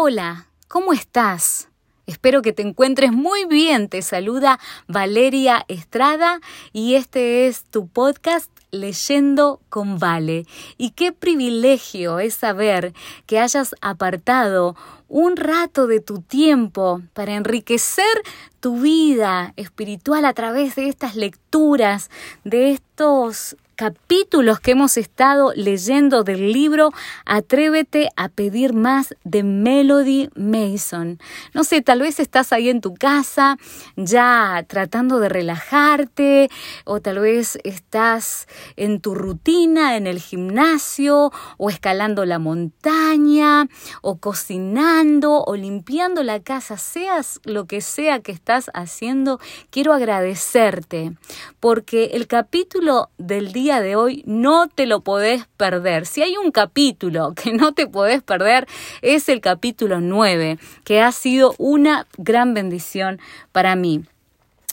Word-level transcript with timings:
Hola, 0.00 0.46
¿cómo 0.68 0.92
estás? 0.92 1.66
Espero 2.06 2.40
que 2.40 2.52
te 2.52 2.62
encuentres 2.62 3.10
muy 3.10 3.46
bien. 3.46 3.88
Te 3.88 4.00
saluda 4.02 4.60
Valeria 4.86 5.64
Estrada 5.66 6.38
y 6.72 6.94
este 6.94 7.48
es 7.48 7.64
tu 7.64 7.88
podcast 7.88 8.48
Leyendo 8.70 9.60
con 9.68 9.98
Vale. 9.98 10.46
Y 10.76 10.90
qué 10.90 11.10
privilegio 11.10 12.20
es 12.20 12.34
saber 12.34 12.94
que 13.26 13.40
hayas 13.40 13.74
apartado 13.80 14.76
un 15.08 15.36
rato 15.36 15.88
de 15.88 15.98
tu 15.98 16.20
tiempo 16.20 17.02
para 17.12 17.34
enriquecer 17.34 18.22
tu 18.60 18.78
vida 18.80 19.52
espiritual 19.56 20.26
a 20.26 20.32
través 20.32 20.76
de 20.76 20.86
estas 20.88 21.16
lecturas, 21.16 22.08
de 22.44 22.70
estos 22.70 23.56
capítulos 23.78 24.58
que 24.58 24.72
hemos 24.72 24.96
estado 24.96 25.52
leyendo 25.54 26.24
del 26.24 26.52
libro 26.52 26.90
Atrévete 27.24 28.08
a 28.16 28.28
pedir 28.28 28.72
más 28.72 29.14
de 29.22 29.44
Melody 29.44 30.30
Mason. 30.34 31.20
No 31.54 31.62
sé, 31.62 31.80
tal 31.80 32.00
vez 32.00 32.18
estás 32.18 32.52
ahí 32.52 32.70
en 32.70 32.80
tu 32.80 32.94
casa 32.94 33.56
ya 33.94 34.64
tratando 34.66 35.20
de 35.20 35.28
relajarte 35.28 36.50
o 36.86 37.00
tal 37.00 37.20
vez 37.20 37.56
estás 37.62 38.48
en 38.74 39.00
tu 39.00 39.14
rutina 39.14 39.96
en 39.96 40.08
el 40.08 40.18
gimnasio 40.18 41.30
o 41.56 41.70
escalando 41.70 42.24
la 42.24 42.40
montaña 42.40 43.68
o 44.02 44.18
cocinando 44.18 45.44
o 45.44 45.54
limpiando 45.54 46.24
la 46.24 46.40
casa, 46.40 46.78
seas 46.78 47.40
lo 47.44 47.66
que 47.66 47.80
sea 47.80 48.18
que 48.18 48.32
estás 48.32 48.72
haciendo, 48.74 49.38
quiero 49.70 49.92
agradecerte 49.92 51.12
porque 51.60 52.06
el 52.14 52.26
capítulo 52.26 53.10
del 53.18 53.52
día 53.52 53.67
de 53.68 53.94
hoy 53.96 54.22
no 54.26 54.68
te 54.68 54.86
lo 54.86 55.00
podés 55.00 55.46
perder. 55.56 56.06
Si 56.06 56.22
hay 56.22 56.36
un 56.36 56.50
capítulo 56.50 57.34
que 57.42 57.52
no 57.52 57.72
te 57.72 57.86
podés 57.86 58.22
perder, 58.22 58.66
es 59.02 59.28
el 59.28 59.40
capítulo 59.40 60.00
9, 60.00 60.58
que 60.84 61.00
ha 61.00 61.12
sido 61.12 61.54
una 61.58 62.06
gran 62.16 62.54
bendición 62.54 63.20
para 63.52 63.76
mí. 63.76 64.04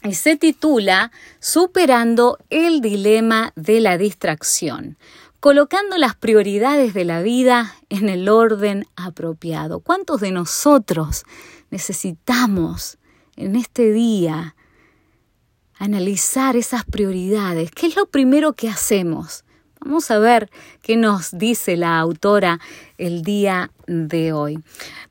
Y 0.03 0.14
se 0.14 0.38
titula 0.38 1.11
Superando 1.39 2.38
el 2.50 2.81
dilema 2.81 3.52
de 3.56 3.81
la 3.81 3.97
distracción 3.97 4.97
colocando 5.45 6.00
las 6.00 6.16
prioridades 6.16 6.95
de 6.95 7.06
la 7.06 7.22
vida 7.22 7.75
en 7.89 8.09
el 8.09 8.30
orden 8.30 8.88
apropiado. 8.95 9.80
¿Cuántos 9.80 10.19
de 10.22 10.31
nosotros 10.31 11.23
necesitamos 11.69 12.97
en 13.36 13.56
este 13.56 13.91
día 13.91 14.56
analizar 15.78 16.56
esas 16.56 16.86
prioridades. 16.86 17.72
¿Qué 17.72 17.88
es 17.88 17.95
lo 17.95 18.06
primero 18.08 18.54
que 18.54 18.70
hacemos? 18.70 19.45
Vamos 19.86 20.09
a 20.09 20.18
ver 20.18 20.50
qué 20.81 20.98
nos 20.98 21.38
dice 21.38 21.78
la 21.78 22.00
autora 22.00 22.59
el 22.98 23.22
día 23.22 23.72
de 23.86 24.34
hoy. 24.34 24.58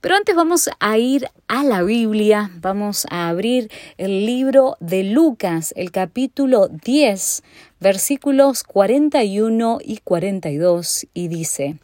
Pero 0.01 0.17
antes 0.17 0.35
vamos 0.35 0.69
a 0.81 0.99
ir 0.99 1.29
a 1.47 1.63
la 1.63 1.83
Biblia, 1.83 2.51
vamos 2.57 3.07
a 3.09 3.29
abrir 3.29 3.71
el 3.99 4.27
libro 4.27 4.77
de 4.81 5.05
Lucas, 5.05 5.73
el 5.77 5.93
capítulo 5.93 6.67
10, 6.67 7.45
versículos 7.79 8.65
41 8.65 9.79
y 9.85 9.99
42, 9.99 11.07
y 11.15 11.29
dice, 11.29 11.79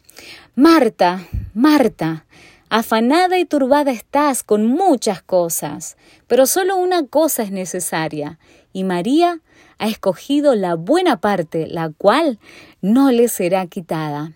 Marta, 0.55 1.25
Marta, 1.53 2.25
afanada 2.67 3.39
y 3.39 3.45
turbada 3.45 3.91
estás 3.91 4.43
con 4.43 4.65
muchas 4.65 5.21
cosas, 5.21 5.95
pero 6.27 6.45
solo 6.45 6.75
una 6.75 7.05
cosa 7.05 7.43
es 7.43 7.51
necesaria 7.51 8.37
y 8.73 8.83
María 8.83 9.39
ha 9.77 9.87
escogido 9.87 10.55
la 10.55 10.75
buena 10.75 11.19
parte, 11.19 11.67
la 11.67 11.89
cual 11.89 12.39
no 12.81 13.11
le 13.11 13.27
será 13.27 13.65
quitada. 13.67 14.31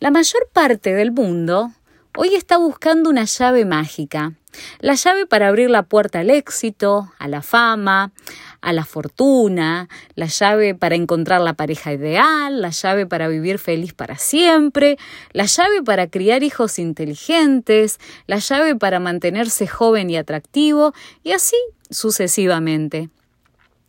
La 0.00 0.10
mayor 0.10 0.48
parte 0.52 0.92
del 0.94 1.12
mundo 1.12 1.72
hoy 2.16 2.34
está 2.34 2.56
buscando 2.56 3.10
una 3.10 3.24
llave 3.24 3.64
mágica, 3.64 4.32
la 4.80 4.94
llave 4.94 5.26
para 5.26 5.48
abrir 5.48 5.70
la 5.70 5.82
puerta 5.82 6.20
al 6.20 6.30
éxito, 6.30 7.12
a 7.18 7.28
la 7.28 7.42
fama, 7.42 8.12
a 8.60 8.72
la 8.72 8.84
fortuna, 8.84 9.88
la 10.14 10.26
llave 10.26 10.74
para 10.74 10.94
encontrar 10.94 11.40
la 11.40 11.54
pareja 11.54 11.92
ideal, 11.92 12.60
la 12.60 12.70
llave 12.70 13.06
para 13.06 13.28
vivir 13.28 13.58
feliz 13.58 13.92
para 13.92 14.16
siempre, 14.16 14.98
la 15.32 15.44
llave 15.44 15.82
para 15.84 16.08
criar 16.08 16.42
hijos 16.42 16.78
inteligentes, 16.78 17.98
la 18.26 18.38
llave 18.38 18.76
para 18.76 18.98
mantenerse 18.98 19.66
joven 19.66 20.10
y 20.10 20.16
atractivo, 20.16 20.94
y 21.22 21.32
así 21.32 21.56
sucesivamente. 21.90 23.10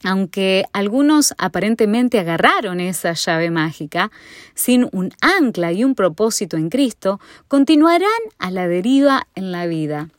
Aunque 0.04 0.66
algunos 0.74 1.34
aparentemente 1.38 2.20
agarraron 2.20 2.80
esa 2.80 3.14
llave 3.14 3.50
mágica, 3.50 4.12
sin 4.54 4.88
un 4.92 5.12
ancla 5.22 5.72
y 5.72 5.84
un 5.84 5.96
propósito 5.96 6.56
en 6.58 6.70
Cristo, 6.70 7.20
continuarán 7.48 8.10
a 8.38 8.52
la 8.52 8.68
deriva 8.68 9.28
en 9.36 9.52
la 9.52 9.66
vida. 9.66 10.10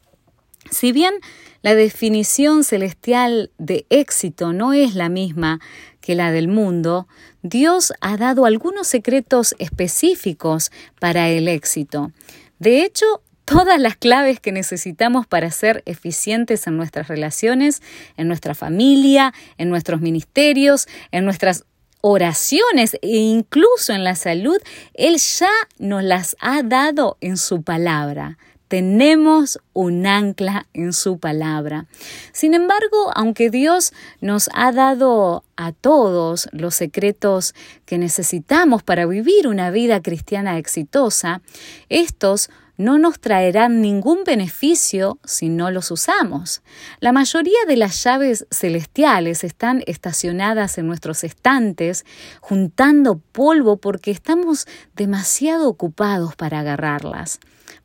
Si 0.70 0.92
bien 0.92 1.14
la 1.62 1.74
definición 1.74 2.64
celestial 2.64 3.50
de 3.58 3.86
éxito 3.88 4.52
no 4.52 4.72
es 4.72 4.94
la 4.94 5.08
misma 5.08 5.60
que 6.00 6.14
la 6.14 6.30
del 6.32 6.48
mundo, 6.48 7.06
Dios 7.42 7.92
ha 8.00 8.16
dado 8.16 8.44
algunos 8.44 8.86
secretos 8.86 9.54
específicos 9.58 10.70
para 11.00 11.28
el 11.28 11.48
éxito. 11.48 12.12
De 12.58 12.82
hecho, 12.82 13.22
todas 13.48 13.80
las 13.80 13.96
claves 13.96 14.40
que 14.40 14.52
necesitamos 14.52 15.26
para 15.26 15.50
ser 15.50 15.82
eficientes 15.86 16.66
en 16.66 16.76
nuestras 16.76 17.08
relaciones, 17.08 17.82
en 18.16 18.28
nuestra 18.28 18.54
familia, 18.54 19.32
en 19.56 19.70
nuestros 19.70 20.02
ministerios, 20.02 20.86
en 21.12 21.24
nuestras 21.24 21.64
oraciones 22.02 22.94
e 23.00 23.16
incluso 23.16 23.94
en 23.94 24.04
la 24.04 24.16
salud, 24.16 24.58
Él 24.92 25.16
ya 25.16 25.50
nos 25.78 26.02
las 26.02 26.36
ha 26.40 26.62
dado 26.62 27.16
en 27.22 27.38
su 27.38 27.62
palabra. 27.62 28.36
Tenemos 28.68 29.58
un 29.72 30.06
ancla 30.06 30.66
en 30.74 30.92
su 30.92 31.18
palabra. 31.18 31.86
Sin 32.32 32.52
embargo, 32.52 33.10
aunque 33.14 33.48
Dios 33.48 33.94
nos 34.20 34.50
ha 34.52 34.72
dado 34.72 35.42
a 35.56 35.72
todos 35.72 36.50
los 36.52 36.74
secretos 36.74 37.54
que 37.86 37.96
necesitamos 37.96 38.82
para 38.82 39.06
vivir 39.06 39.48
una 39.48 39.70
vida 39.70 40.02
cristiana 40.02 40.58
exitosa, 40.58 41.40
estos 41.88 42.50
no 42.78 42.96
nos 42.96 43.20
traerán 43.20 43.82
ningún 43.82 44.24
beneficio 44.24 45.18
si 45.24 45.48
no 45.48 45.70
los 45.70 45.90
usamos. 45.90 46.62
La 47.00 47.12
mayoría 47.12 47.58
de 47.66 47.76
las 47.76 48.02
llaves 48.04 48.46
celestiales 48.50 49.44
están 49.44 49.82
estacionadas 49.86 50.78
en 50.78 50.86
nuestros 50.86 51.24
estantes, 51.24 52.06
juntando 52.40 53.18
polvo 53.32 53.76
porque 53.76 54.12
estamos 54.12 54.66
demasiado 54.94 55.68
ocupados 55.68 56.36
para 56.36 56.60
agarrarlas. 56.60 57.40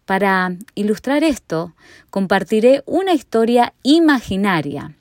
Para 0.05 0.55
ilustrar 0.75 1.23
esto, 1.23 1.73
compartiré 2.09 2.83
una 2.85 3.13
historia 3.13 3.73
imaginaria. 3.81 4.95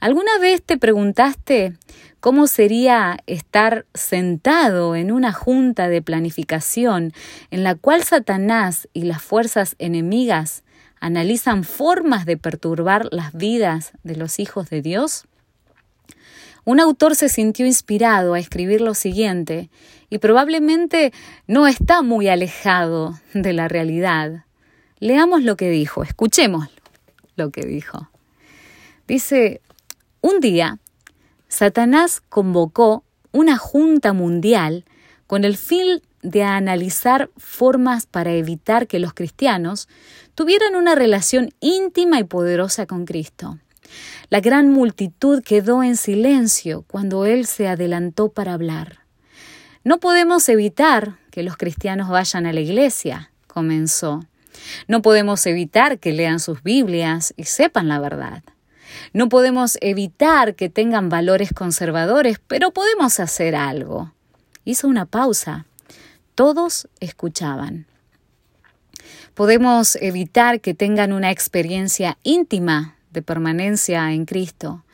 ¿Alguna 0.00 0.36
vez 0.40 0.64
te 0.64 0.78
preguntaste 0.78 1.74
¿Cómo 2.22 2.46
sería 2.46 3.18
estar 3.26 3.84
sentado 3.94 4.94
en 4.94 5.10
una 5.10 5.32
junta 5.32 5.88
de 5.88 6.02
planificación 6.02 7.12
en 7.50 7.64
la 7.64 7.74
cual 7.74 8.04
Satanás 8.04 8.88
y 8.92 9.02
las 9.02 9.20
fuerzas 9.20 9.74
enemigas 9.80 10.62
analizan 11.00 11.64
formas 11.64 12.24
de 12.24 12.36
perturbar 12.36 13.08
las 13.10 13.32
vidas 13.32 13.90
de 14.04 14.14
los 14.14 14.38
hijos 14.38 14.70
de 14.70 14.82
Dios? 14.82 15.24
Un 16.64 16.78
autor 16.78 17.16
se 17.16 17.28
sintió 17.28 17.66
inspirado 17.66 18.34
a 18.34 18.38
escribir 18.38 18.82
lo 18.82 18.94
siguiente 18.94 19.68
y 20.08 20.18
probablemente 20.18 21.12
no 21.48 21.66
está 21.66 22.02
muy 22.02 22.28
alejado 22.28 23.18
de 23.34 23.52
la 23.52 23.66
realidad. 23.66 24.44
Leamos 25.00 25.42
lo 25.42 25.56
que 25.56 25.70
dijo, 25.70 26.04
escuchemos 26.04 26.68
lo 27.34 27.50
que 27.50 27.62
dijo. 27.62 28.10
Dice, 29.08 29.60
un 30.20 30.38
día 30.38 30.78
Satanás 31.52 32.22
convocó 32.30 33.04
una 33.30 33.58
junta 33.58 34.14
mundial 34.14 34.86
con 35.26 35.44
el 35.44 35.58
fin 35.58 36.00
de 36.22 36.44
analizar 36.44 37.28
formas 37.36 38.06
para 38.06 38.32
evitar 38.32 38.86
que 38.86 38.98
los 38.98 39.12
cristianos 39.12 39.86
tuvieran 40.34 40.76
una 40.76 40.94
relación 40.94 41.50
íntima 41.60 42.18
y 42.18 42.24
poderosa 42.24 42.86
con 42.86 43.04
Cristo. 43.04 43.58
La 44.30 44.40
gran 44.40 44.70
multitud 44.70 45.42
quedó 45.42 45.82
en 45.82 45.98
silencio 45.98 46.86
cuando 46.86 47.26
Él 47.26 47.44
se 47.44 47.68
adelantó 47.68 48.30
para 48.30 48.54
hablar. 48.54 49.00
No 49.84 50.00
podemos 50.00 50.48
evitar 50.48 51.18
que 51.30 51.42
los 51.42 51.58
cristianos 51.58 52.08
vayan 52.08 52.46
a 52.46 52.54
la 52.54 52.60
iglesia, 52.60 53.30
comenzó. 53.46 54.24
No 54.88 55.02
podemos 55.02 55.44
evitar 55.44 55.98
que 55.98 56.14
lean 56.14 56.40
sus 56.40 56.62
Biblias 56.62 57.34
y 57.36 57.44
sepan 57.44 57.88
la 57.88 57.98
verdad. 58.00 58.42
No 59.12 59.28
podemos 59.28 59.78
evitar 59.80 60.54
que 60.54 60.68
tengan 60.68 61.08
valores 61.08 61.52
conservadores, 61.52 62.40
pero 62.46 62.72
podemos 62.72 63.20
hacer 63.20 63.54
algo. 63.54 64.12
Hizo 64.64 64.88
una 64.88 65.06
pausa. 65.06 65.66
Todos 66.34 66.88
escuchaban. 67.00 67.86
Podemos 69.34 69.96
evitar 69.96 70.60
que 70.60 70.74
tengan 70.74 71.12
una 71.12 71.30
experiencia 71.30 72.18
íntima 72.22 72.96
de 73.10 73.22
permanencia 73.22 74.12
en 74.12 74.24
Cristo, 74.24 74.84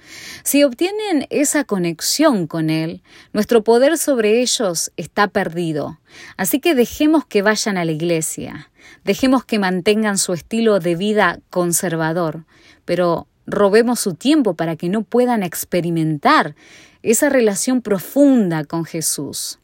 si 0.42 0.64
obtienen 0.64 1.26
esa 1.30 1.64
conexión 1.64 2.46
con 2.46 2.70
Él, 2.70 3.02
nuestro 3.32 3.62
poder 3.62 3.98
sobre 3.98 4.40
ellos 4.40 4.92
está 4.96 5.28
perdido. 5.28 6.00
Así 6.36 6.60
que 6.60 6.74
dejemos 6.74 7.24
que 7.26 7.42
vayan 7.42 7.76
a 7.76 7.84
la 7.84 7.92
iglesia, 7.92 8.70
dejemos 9.04 9.44
que 9.44 9.58
mantengan 9.58 10.18
su 10.18 10.32
estilo 10.32 10.80
de 10.80 10.96
vida 10.96 11.40
conservador, 11.50 12.44
pero 12.84 13.26
robemos 13.48 13.98
su 13.98 14.14
tiempo 14.14 14.54
para 14.54 14.76
que 14.76 14.88
no 14.88 15.02
puedan 15.02 15.42
experimentar 15.42 16.54
esa 17.02 17.28
relación 17.28 17.82
profunda 17.82 18.64
con 18.64 18.84
Jesús. 18.84 19.58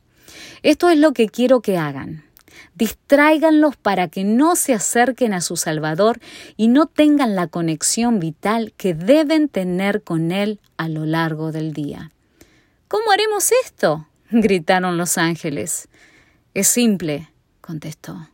Esto 0.62 0.88
es 0.88 0.98
lo 0.98 1.12
que 1.12 1.28
quiero 1.28 1.60
que 1.60 1.76
hagan. 1.78 2.24
Distráiganlos 2.74 3.76
para 3.76 4.08
que 4.08 4.24
no 4.24 4.56
se 4.56 4.74
acerquen 4.74 5.32
a 5.32 5.40
su 5.40 5.56
Salvador 5.56 6.18
y 6.56 6.68
no 6.68 6.86
tengan 6.86 7.36
la 7.36 7.46
conexión 7.46 8.18
vital 8.18 8.72
que 8.76 8.94
deben 8.94 9.48
tener 9.48 10.02
con 10.02 10.32
Él 10.32 10.60
a 10.76 10.88
lo 10.88 11.04
largo 11.04 11.52
del 11.52 11.72
día. 11.72 12.10
¿Cómo 12.88 13.12
haremos 13.12 13.50
esto? 13.64 14.08
gritaron 14.30 14.96
los 14.96 15.18
ángeles. 15.18 15.88
Es 16.54 16.68
simple, 16.68 17.30
contestó. 17.60 18.28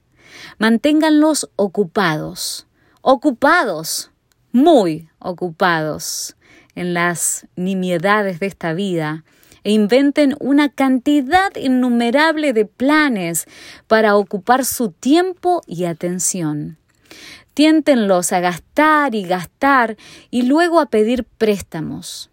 Manténganlos 0.58 1.50
ocupados, 1.56 2.66
ocupados, 3.02 4.09
muy 4.52 5.08
ocupados 5.18 6.36
en 6.74 6.94
las 6.94 7.46
nimiedades 7.56 8.40
de 8.40 8.46
esta 8.46 8.72
vida 8.72 9.24
e 9.64 9.72
inventen 9.72 10.36
una 10.40 10.70
cantidad 10.70 11.54
innumerable 11.56 12.52
de 12.52 12.64
planes 12.64 13.46
para 13.86 14.16
ocupar 14.16 14.64
su 14.64 14.90
tiempo 14.90 15.62
y 15.66 15.84
atención. 15.84 16.78
Tiéntenlos 17.54 18.32
a 18.32 18.40
gastar 18.40 19.14
y 19.14 19.24
gastar 19.24 19.96
y 20.30 20.42
luego 20.42 20.80
a 20.80 20.86
pedir 20.86 21.24
préstamos. 21.24 22.30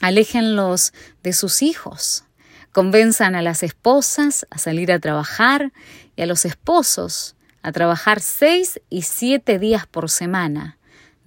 Aléjenlos 0.00 0.94
de 1.22 1.34
sus 1.34 1.60
hijos. 1.62 2.24
Convenzan 2.72 3.34
a 3.34 3.42
las 3.42 3.62
esposas 3.62 4.46
a 4.50 4.58
salir 4.58 4.92
a 4.92 5.00
trabajar 5.00 5.72
y 6.16 6.22
a 6.22 6.26
los 6.26 6.44
esposos 6.44 7.36
a 7.62 7.72
trabajar 7.72 8.20
seis 8.20 8.80
y 8.88 9.02
siete 9.02 9.58
días 9.58 9.86
por 9.86 10.08
semana 10.08 10.78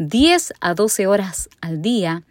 10 0.07 0.53
a 0.59 0.73
12 0.73 1.07
horas 1.07 1.49
al 1.61 1.81
día 1.81 2.23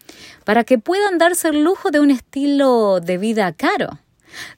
para 0.44 0.64
que 0.64 0.78
puedan 0.78 1.18
darse 1.18 1.48
el 1.48 1.62
lujo 1.62 1.90
de 1.90 2.00
un 2.00 2.10
estilo 2.10 3.00
de 3.00 3.18
vida 3.18 3.52
caro. 3.52 3.98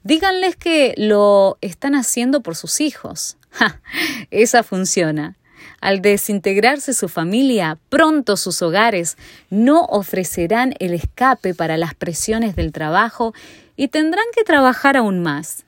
Díganles 0.03 0.55
que 0.55 0.93
lo 0.97 1.57
están 1.61 1.95
haciendo 1.95 2.41
por 2.41 2.55
sus 2.55 2.81
hijos. 2.81 3.37
esa 4.31 4.63
funciona. 4.63 5.35
Al 5.81 6.01
desintegrarse 6.01 6.93
su 6.93 7.09
familia, 7.09 7.77
pronto 7.89 8.37
sus 8.37 8.61
hogares 8.61 9.17
no 9.49 9.83
ofrecerán 9.85 10.73
el 10.79 10.93
escape 10.93 11.53
para 11.53 11.77
las 11.77 11.93
presiones 11.93 12.55
del 12.55 12.71
trabajo 12.71 13.33
y 13.75 13.89
tendrán 13.89 14.25
que 14.35 14.43
trabajar 14.43 14.97
aún 14.97 15.21
más. 15.21 15.65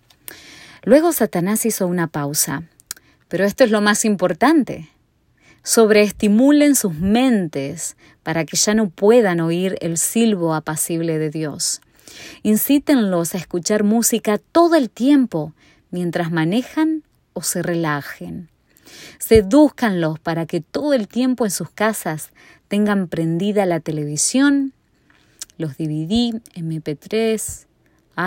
Luego 0.83 1.11
Satanás 1.11 1.65
hizo 1.65 1.87
una 1.87 2.07
pausa. 2.07 2.63
Pero 3.27 3.43
esto 3.43 3.65
es 3.65 3.71
lo 3.71 3.81
más 3.81 4.05
importante 4.05 4.89
sobreestimulen 5.67 6.75
sus 6.75 6.93
mentes 6.93 7.97
para 8.23 8.45
que 8.45 8.55
ya 8.55 8.73
no 8.73 8.89
puedan 8.89 9.41
oír 9.41 9.75
el 9.81 9.97
silbo 9.97 10.55
apacible 10.55 11.19
de 11.19 11.29
Dios. 11.29 11.81
Incítenlos 12.41 13.35
a 13.35 13.37
escuchar 13.37 13.83
música 13.83 14.37
todo 14.37 14.75
el 14.75 14.89
tiempo 14.89 15.51
mientras 15.91 16.31
manejan 16.31 17.03
o 17.33 17.41
se 17.41 17.63
relajen. 17.63 18.47
Sedúzcanlos 19.19 20.19
para 20.19 20.45
que 20.45 20.61
todo 20.61 20.93
el 20.93 21.09
tiempo 21.09 21.43
en 21.43 21.51
sus 21.51 21.69
casas 21.69 22.31
tengan 22.69 23.09
prendida 23.09 23.65
la 23.65 23.81
televisión, 23.81 24.71
los 25.57 25.75
DVD, 25.75 26.39
MP3, 26.55 27.65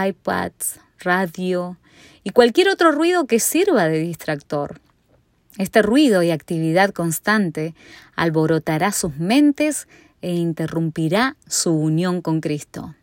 iPads, 0.08 0.78
radio 0.98 1.78
y 2.22 2.31
cualquier 2.32 2.69
otro 2.69 2.92
ruido 2.92 3.26
que 3.26 3.40
sirva 3.40 3.88
de 3.88 4.00
distractor. 4.00 4.78
Este 5.58 5.82
ruido 5.82 6.23
y 6.23 6.31
actividad 6.31 6.91
constante 6.91 7.75
alborotará 8.14 8.93
sus 8.93 9.17
mentes 9.17 9.88
e 10.23 10.35
interrumpirá 10.35 11.37
su 11.47 11.73
unión 11.73 12.23
con 12.23 12.41
Cristo. 12.41 12.94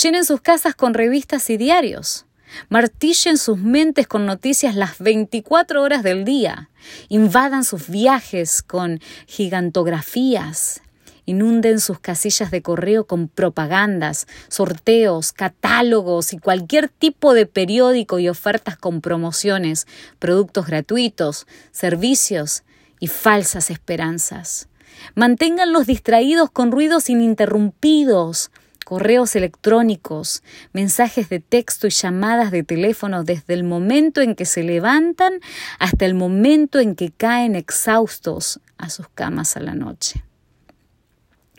Llenen 0.00 0.24
sus 0.24 0.40
casas 0.40 0.74
con 0.74 0.94
revistas 0.94 1.48
y 1.50 1.56
diarios. 1.56 2.26
Martillen 2.68 3.36
sus 3.36 3.58
mentes 3.58 4.06
con 4.06 4.26
noticias 4.26 4.74
las 4.74 4.98
24 4.98 5.82
horas 5.82 6.02
del 6.02 6.24
día. 6.24 6.70
Invadan 7.08 7.64
sus 7.64 7.88
viajes 7.88 8.62
con 8.62 9.00
gigantografías, 9.26 10.80
Inunden 11.28 11.78
sus 11.78 12.00
casillas 12.00 12.50
de 12.50 12.62
correo 12.62 13.06
con 13.06 13.28
propagandas, 13.28 14.26
sorteos, 14.48 15.34
catálogos 15.34 16.32
y 16.32 16.38
cualquier 16.38 16.88
tipo 16.88 17.34
de 17.34 17.44
periódico 17.44 18.18
y 18.18 18.30
ofertas 18.30 18.78
con 18.78 19.02
promociones, 19.02 19.86
productos 20.18 20.66
gratuitos, 20.66 21.46
servicios 21.70 22.62
y 22.98 23.08
falsas 23.08 23.70
esperanzas. 23.70 24.68
Manténganlos 25.14 25.86
distraídos 25.86 26.50
con 26.50 26.72
ruidos 26.72 27.10
ininterrumpidos, 27.10 28.50
correos 28.86 29.36
electrónicos, 29.36 30.42
mensajes 30.72 31.28
de 31.28 31.40
texto 31.40 31.86
y 31.88 31.90
llamadas 31.90 32.50
de 32.50 32.62
teléfono 32.62 33.22
desde 33.22 33.52
el 33.52 33.64
momento 33.64 34.22
en 34.22 34.34
que 34.34 34.46
se 34.46 34.62
levantan 34.62 35.34
hasta 35.78 36.06
el 36.06 36.14
momento 36.14 36.78
en 36.78 36.94
que 36.94 37.10
caen 37.10 37.54
exhaustos 37.54 38.60
a 38.78 38.88
sus 38.88 39.10
camas 39.10 39.58
a 39.58 39.60
la 39.60 39.74
noche. 39.74 40.24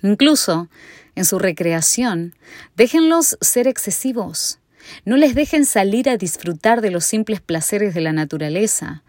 Incluso 0.01 0.69
en 1.15 1.25
su 1.25 1.39
recreación, 1.39 2.35
déjenlos 2.77 3.37
ser 3.41 3.67
excesivos. 3.67 4.59
No 5.05 5.17
les 5.17 5.35
dejen 5.35 5.65
salir 5.65 6.09
a 6.09 6.17
disfrutar 6.17 6.81
de 6.81 6.91
los 6.91 7.03
simples 7.03 7.41
placeres 7.41 7.93
de 7.93 8.01
la 8.01 8.13
naturaleza. 8.13 9.03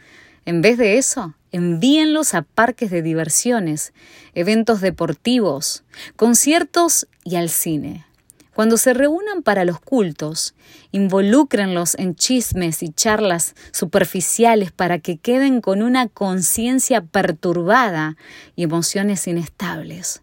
En 0.45 0.63
vez 0.63 0.79
de 0.79 0.99
eso, 0.99 1.35
envíenlos 1.53 2.35
a 2.35 2.43
parques 2.43 2.91
de 2.91 3.03
diversiones, 3.03 3.93
eventos 4.35 4.81
deportivos, 4.81 5.85
conciertos 6.17 7.07
y 7.25 7.37
al 7.37 7.49
cine. 7.49 8.07
Cuando 8.55 8.77
se 8.77 8.93
reúnan 8.93 9.43
para 9.43 9.65
los 9.65 9.81
cultos, 9.81 10.55
involúcrenlos 10.91 11.95
en 11.95 12.15
chismes 12.15 12.83
y 12.83 12.91
charlas 12.91 13.55
superficiales 13.73 14.73
para 14.73 14.99
que 14.99 15.17
queden 15.17 15.61
con 15.61 15.83
una 15.83 16.09
conciencia 16.09 17.01
perturbada 17.01 18.17
y 18.57 18.65
emociones 18.65 19.27
inestables. 19.29 20.23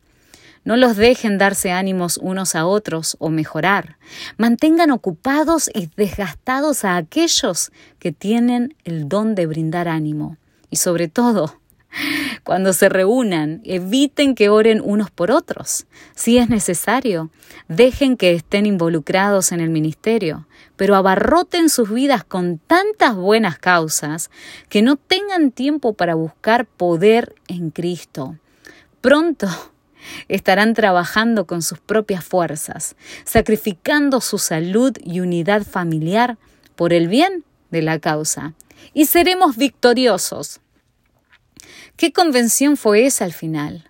No 0.67 0.75
los 0.75 0.97
dejen 0.97 1.37
darse 1.37 1.71
ánimos 1.71 2.17
unos 2.17 2.53
a 2.53 2.65
otros 2.65 3.15
o 3.19 3.29
mejorar. 3.29 3.97
Mantengan 4.35 4.91
ocupados 4.91 5.69
y 5.73 5.89
desgastados 5.95 6.83
a 6.83 6.97
aquellos 6.97 7.71
que 7.99 8.11
tienen 8.11 8.75
el 8.83 9.07
don 9.07 9.33
de 9.33 9.45
brindar 9.45 9.87
ánimo. 9.87 10.35
Y 10.69 10.75
sobre 10.75 11.07
todo, 11.07 11.61
cuando 12.43 12.73
se 12.73 12.89
reúnan, 12.89 13.61
eviten 13.63 14.35
que 14.35 14.49
oren 14.49 14.81
unos 14.83 15.09
por 15.09 15.31
otros. 15.31 15.85
Si 16.15 16.37
es 16.37 16.49
necesario, 16.49 17.31
dejen 17.69 18.17
que 18.17 18.33
estén 18.33 18.65
involucrados 18.65 19.53
en 19.53 19.61
el 19.61 19.69
ministerio, 19.69 20.49
pero 20.75 20.97
abarroten 20.97 21.69
sus 21.69 21.89
vidas 21.89 22.25
con 22.25 22.57
tantas 22.57 23.15
buenas 23.15 23.57
causas 23.57 24.29
que 24.67 24.81
no 24.81 24.97
tengan 24.97 25.51
tiempo 25.51 25.93
para 25.93 26.15
buscar 26.15 26.65
poder 26.65 27.35
en 27.47 27.69
Cristo. 27.69 28.35
Pronto 28.99 29.47
estarán 30.27 30.73
trabajando 30.73 31.45
con 31.45 31.61
sus 31.61 31.79
propias 31.79 32.23
fuerzas, 32.23 32.95
sacrificando 33.23 34.21
su 34.21 34.37
salud 34.37 34.93
y 35.03 35.19
unidad 35.19 35.63
familiar 35.63 36.37
por 36.75 36.93
el 36.93 37.07
bien 37.07 37.43
de 37.71 37.81
la 37.81 37.99
causa. 37.99 38.53
Y 38.93 39.05
seremos 39.05 39.57
victoriosos. 39.57 40.61
¿Qué 41.95 42.11
convención 42.13 42.77
fue 42.77 43.05
esa 43.05 43.25
al 43.25 43.33
final? 43.33 43.89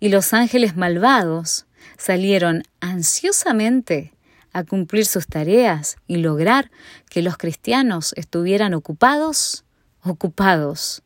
Y 0.00 0.08
los 0.08 0.32
ángeles 0.32 0.76
malvados 0.76 1.66
salieron 1.96 2.62
ansiosamente 2.80 4.12
a 4.52 4.64
cumplir 4.64 5.06
sus 5.06 5.26
tareas 5.26 5.96
y 6.06 6.16
lograr 6.16 6.70
que 7.08 7.22
los 7.22 7.36
cristianos 7.38 8.12
estuvieran 8.16 8.74
ocupados, 8.74 9.64
ocupados, 10.02 11.02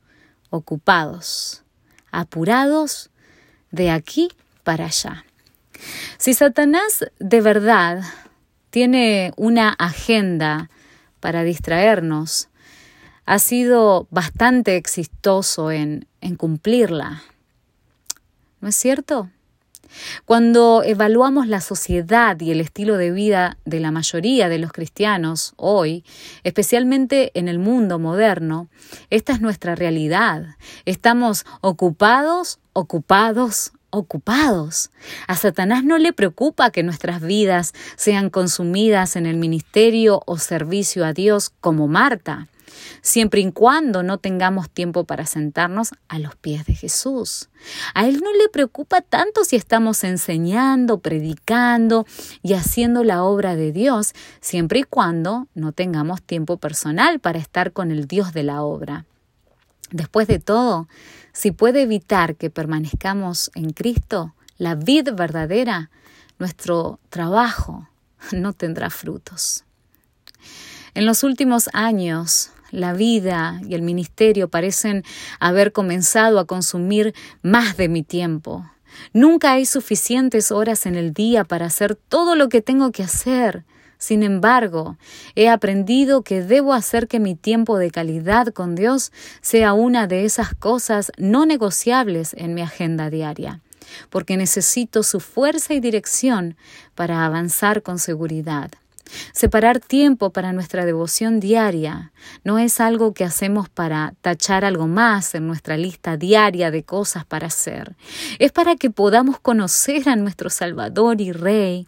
ocupados, 0.50 1.62
apurados 2.10 3.10
de 3.70 3.90
aquí 3.90 4.28
para 4.64 4.86
allá. 4.86 5.24
Si 6.18 6.34
Satanás 6.34 7.04
de 7.18 7.40
verdad 7.40 8.02
tiene 8.70 9.32
una 9.36 9.70
agenda 9.70 10.70
para 11.20 11.42
distraernos, 11.42 12.48
ha 13.24 13.38
sido 13.38 14.06
bastante 14.10 14.76
exitoso 14.76 15.70
en, 15.70 16.06
en 16.20 16.36
cumplirla. 16.36 17.22
¿No 18.60 18.68
es 18.68 18.76
cierto? 18.76 19.30
Cuando 20.24 20.82
evaluamos 20.84 21.46
la 21.46 21.60
sociedad 21.60 22.38
y 22.40 22.50
el 22.50 22.60
estilo 22.60 22.96
de 22.96 23.10
vida 23.10 23.58
de 23.64 23.80
la 23.80 23.90
mayoría 23.90 24.48
de 24.48 24.58
los 24.58 24.72
cristianos 24.72 25.54
hoy, 25.56 26.04
especialmente 26.44 27.30
en 27.34 27.48
el 27.48 27.58
mundo 27.58 27.98
moderno, 27.98 28.68
esta 29.10 29.32
es 29.32 29.40
nuestra 29.40 29.74
realidad. 29.74 30.56
Estamos 30.84 31.46
ocupados, 31.60 32.58
ocupados, 32.76 33.72
ocupados. 33.88 34.90
A 35.26 35.34
Satanás 35.34 35.82
no 35.82 35.96
le 35.96 36.12
preocupa 36.12 36.70
que 36.70 36.82
nuestras 36.82 37.22
vidas 37.22 37.72
sean 37.96 38.28
consumidas 38.28 39.16
en 39.16 39.24
el 39.24 39.38
ministerio 39.38 40.22
o 40.26 40.36
servicio 40.36 41.06
a 41.06 41.14
Dios 41.14 41.50
como 41.62 41.88
Marta, 41.88 42.48
siempre 43.00 43.40
y 43.40 43.50
cuando 43.50 44.02
no 44.02 44.18
tengamos 44.18 44.68
tiempo 44.68 45.04
para 45.04 45.24
sentarnos 45.24 45.92
a 46.08 46.18
los 46.18 46.36
pies 46.36 46.66
de 46.66 46.74
Jesús. 46.74 47.48
A 47.94 48.06
Él 48.06 48.20
no 48.22 48.30
le 48.34 48.50
preocupa 48.50 49.00
tanto 49.00 49.44
si 49.44 49.56
estamos 49.56 50.04
enseñando, 50.04 50.98
predicando 50.98 52.04
y 52.42 52.52
haciendo 52.52 53.04
la 53.04 53.22
obra 53.22 53.56
de 53.56 53.72
Dios, 53.72 54.12
siempre 54.42 54.80
y 54.80 54.84
cuando 54.84 55.46
no 55.54 55.72
tengamos 55.72 56.22
tiempo 56.22 56.58
personal 56.58 57.20
para 57.20 57.38
estar 57.38 57.72
con 57.72 57.90
el 57.90 58.06
Dios 58.06 58.34
de 58.34 58.42
la 58.42 58.62
obra. 58.62 59.06
Después 59.90 60.26
de 60.26 60.38
todo, 60.38 60.88
si 61.32 61.50
puede 61.50 61.82
evitar 61.82 62.36
que 62.36 62.50
permanezcamos 62.50 63.50
en 63.54 63.70
Cristo, 63.70 64.34
la 64.58 64.74
vida 64.74 65.12
verdadera, 65.12 65.90
nuestro 66.38 66.98
trabajo 67.08 67.88
no 68.32 68.52
tendrá 68.52 68.90
frutos. 68.90 69.64
En 70.94 71.04
los 71.04 71.22
últimos 71.24 71.68
años, 71.72 72.50
la 72.70 72.94
vida 72.94 73.60
y 73.68 73.74
el 73.74 73.82
ministerio 73.82 74.48
parecen 74.48 75.04
haber 75.38 75.72
comenzado 75.72 76.38
a 76.38 76.46
consumir 76.46 77.14
más 77.42 77.76
de 77.76 77.88
mi 77.88 78.02
tiempo. 78.02 78.68
Nunca 79.12 79.52
hay 79.52 79.66
suficientes 79.66 80.50
horas 80.50 80.86
en 80.86 80.94
el 80.96 81.12
día 81.12 81.44
para 81.44 81.66
hacer 81.66 81.96
todo 81.96 82.34
lo 82.34 82.48
que 82.48 82.62
tengo 82.62 82.92
que 82.92 83.02
hacer. 83.02 83.64
Sin 83.98 84.22
embargo, 84.22 84.96
he 85.34 85.48
aprendido 85.48 86.22
que 86.22 86.42
debo 86.42 86.72
hacer 86.74 87.08
que 87.08 87.20
mi 87.20 87.34
tiempo 87.34 87.78
de 87.78 87.90
calidad 87.90 88.48
con 88.48 88.74
Dios 88.74 89.12
sea 89.40 89.72
una 89.72 90.06
de 90.06 90.24
esas 90.24 90.54
cosas 90.54 91.12
no 91.16 91.46
negociables 91.46 92.34
en 92.34 92.54
mi 92.54 92.62
agenda 92.62 93.10
diaria, 93.10 93.60
porque 94.10 94.36
necesito 94.36 95.02
su 95.02 95.20
fuerza 95.20 95.74
y 95.74 95.80
dirección 95.80 96.56
para 96.94 97.24
avanzar 97.24 97.82
con 97.82 97.98
seguridad. 97.98 98.70
Separar 99.32 99.80
tiempo 99.80 100.30
para 100.30 100.52
nuestra 100.52 100.84
devoción 100.84 101.40
diaria 101.40 102.12
no 102.44 102.58
es 102.58 102.80
algo 102.80 103.14
que 103.14 103.24
hacemos 103.24 103.68
para 103.68 104.14
tachar 104.20 104.64
algo 104.64 104.86
más 104.86 105.34
en 105.34 105.46
nuestra 105.46 105.76
lista 105.76 106.16
diaria 106.16 106.70
de 106.70 106.82
cosas 106.82 107.24
para 107.24 107.46
hacer. 107.46 107.96
Es 108.38 108.52
para 108.52 108.76
que 108.76 108.90
podamos 108.90 109.38
conocer 109.40 110.08
a 110.08 110.16
nuestro 110.16 110.50
Salvador 110.50 111.20
y 111.20 111.32
Rey, 111.32 111.86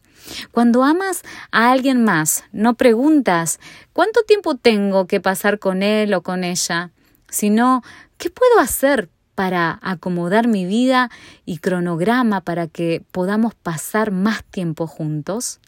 cuando 0.50 0.84
amas 0.84 1.22
a 1.52 1.70
alguien 1.72 2.04
más, 2.04 2.44
no 2.52 2.75
preguntas 2.75 3.60
cuánto 3.92 4.22
tiempo 4.22 4.56
tengo 4.56 5.06
que 5.06 5.20
pasar 5.20 5.58
con 5.58 5.82
él 5.82 6.12
o 6.14 6.22
con 6.22 6.44
ella, 6.44 6.90
sino 7.28 7.82
qué 8.16 8.30
puedo 8.30 8.58
hacer 8.58 9.10
para 9.34 9.78
acomodar 9.82 10.48
mi 10.48 10.66
vida 10.66 11.10
y 11.44 11.58
cronograma 11.58 12.40
para 12.40 12.66
que 12.66 13.04
podamos 13.12 13.54
pasar 13.54 14.10
más 14.10 14.42
tiempo 14.44 14.87
juntos. 14.87 15.60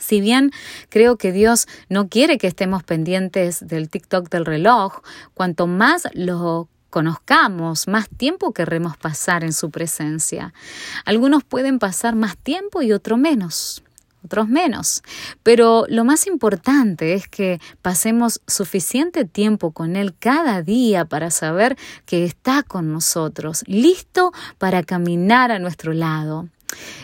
Si 0.00 0.20
bien 0.20 0.50
creo 0.88 1.16
que 1.16 1.32
Dios 1.32 1.66
no 1.88 2.08
quiere 2.08 2.38
que 2.38 2.46
estemos 2.46 2.82
pendientes 2.82 3.66
del 3.66 3.88
TikTok 3.88 4.28
del 4.30 4.44
reloj, 4.44 5.00
cuanto 5.34 5.66
más 5.66 6.08
lo 6.12 6.68
conozcamos, 6.90 7.88
más 7.88 8.08
tiempo 8.08 8.52
querremos 8.52 8.96
pasar 8.96 9.44
en 9.44 9.52
su 9.52 9.70
presencia. 9.70 10.54
Algunos 11.04 11.44
pueden 11.44 11.78
pasar 11.78 12.14
más 12.14 12.36
tiempo 12.36 12.82
y 12.82 12.92
otros 12.92 13.18
menos 13.18 13.82
otros 14.26 14.48
menos. 14.48 15.02
Pero 15.42 15.86
lo 15.88 16.04
más 16.04 16.26
importante 16.26 17.14
es 17.14 17.28
que 17.28 17.60
pasemos 17.80 18.42
suficiente 18.46 19.24
tiempo 19.24 19.70
con 19.70 19.96
Él 19.96 20.14
cada 20.18 20.62
día 20.62 21.04
para 21.06 21.30
saber 21.30 21.76
que 22.04 22.24
está 22.24 22.62
con 22.62 22.92
nosotros, 22.92 23.62
listo 23.66 24.32
para 24.58 24.82
caminar 24.82 25.50
a 25.50 25.58
nuestro 25.58 25.92
lado. 25.92 26.48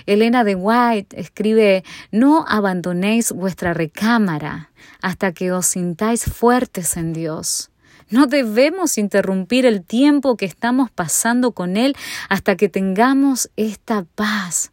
Elena 0.07 0.45
de 0.45 0.54
White 0.54 1.21
escribe, 1.21 1.85
no 2.11 2.45
abandonéis 2.49 3.33
vuestra 3.33 3.75
recámara 3.75 4.71
hasta 5.00 5.33
que 5.33 5.52
os 5.52 5.66
sintáis 5.66 6.25
fuertes 6.25 6.97
en 6.97 7.12
Dios. 7.12 7.71
No 8.12 8.26
debemos 8.26 8.99
interrumpir 8.99 9.64
el 9.64 9.83
tiempo 9.83 10.37
que 10.37 10.45
estamos 10.45 10.90
pasando 10.90 11.52
con 11.52 11.78
Él 11.78 11.97
hasta 12.28 12.57
que 12.57 12.69
tengamos 12.69 13.49
esta 13.57 14.04
paz. 14.14 14.71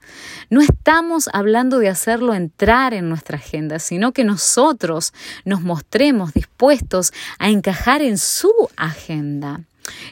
No 0.50 0.60
estamos 0.60 1.29
hablando 1.31 1.79
de 1.79 1.88
hacerlo 1.88 2.34
entrar 2.34 2.93
en 2.93 3.08
nuestra 3.08 3.38
agenda, 3.38 3.79
sino 3.79 4.12
que 4.12 4.25
nosotros 4.25 5.13
nos 5.46 5.62
mostremos 5.62 6.34
dispuestos 6.34 7.13
a 7.38 7.50
encajar 7.50 8.01
en 8.01 8.17
su 8.17 8.51
agenda. 8.75 9.62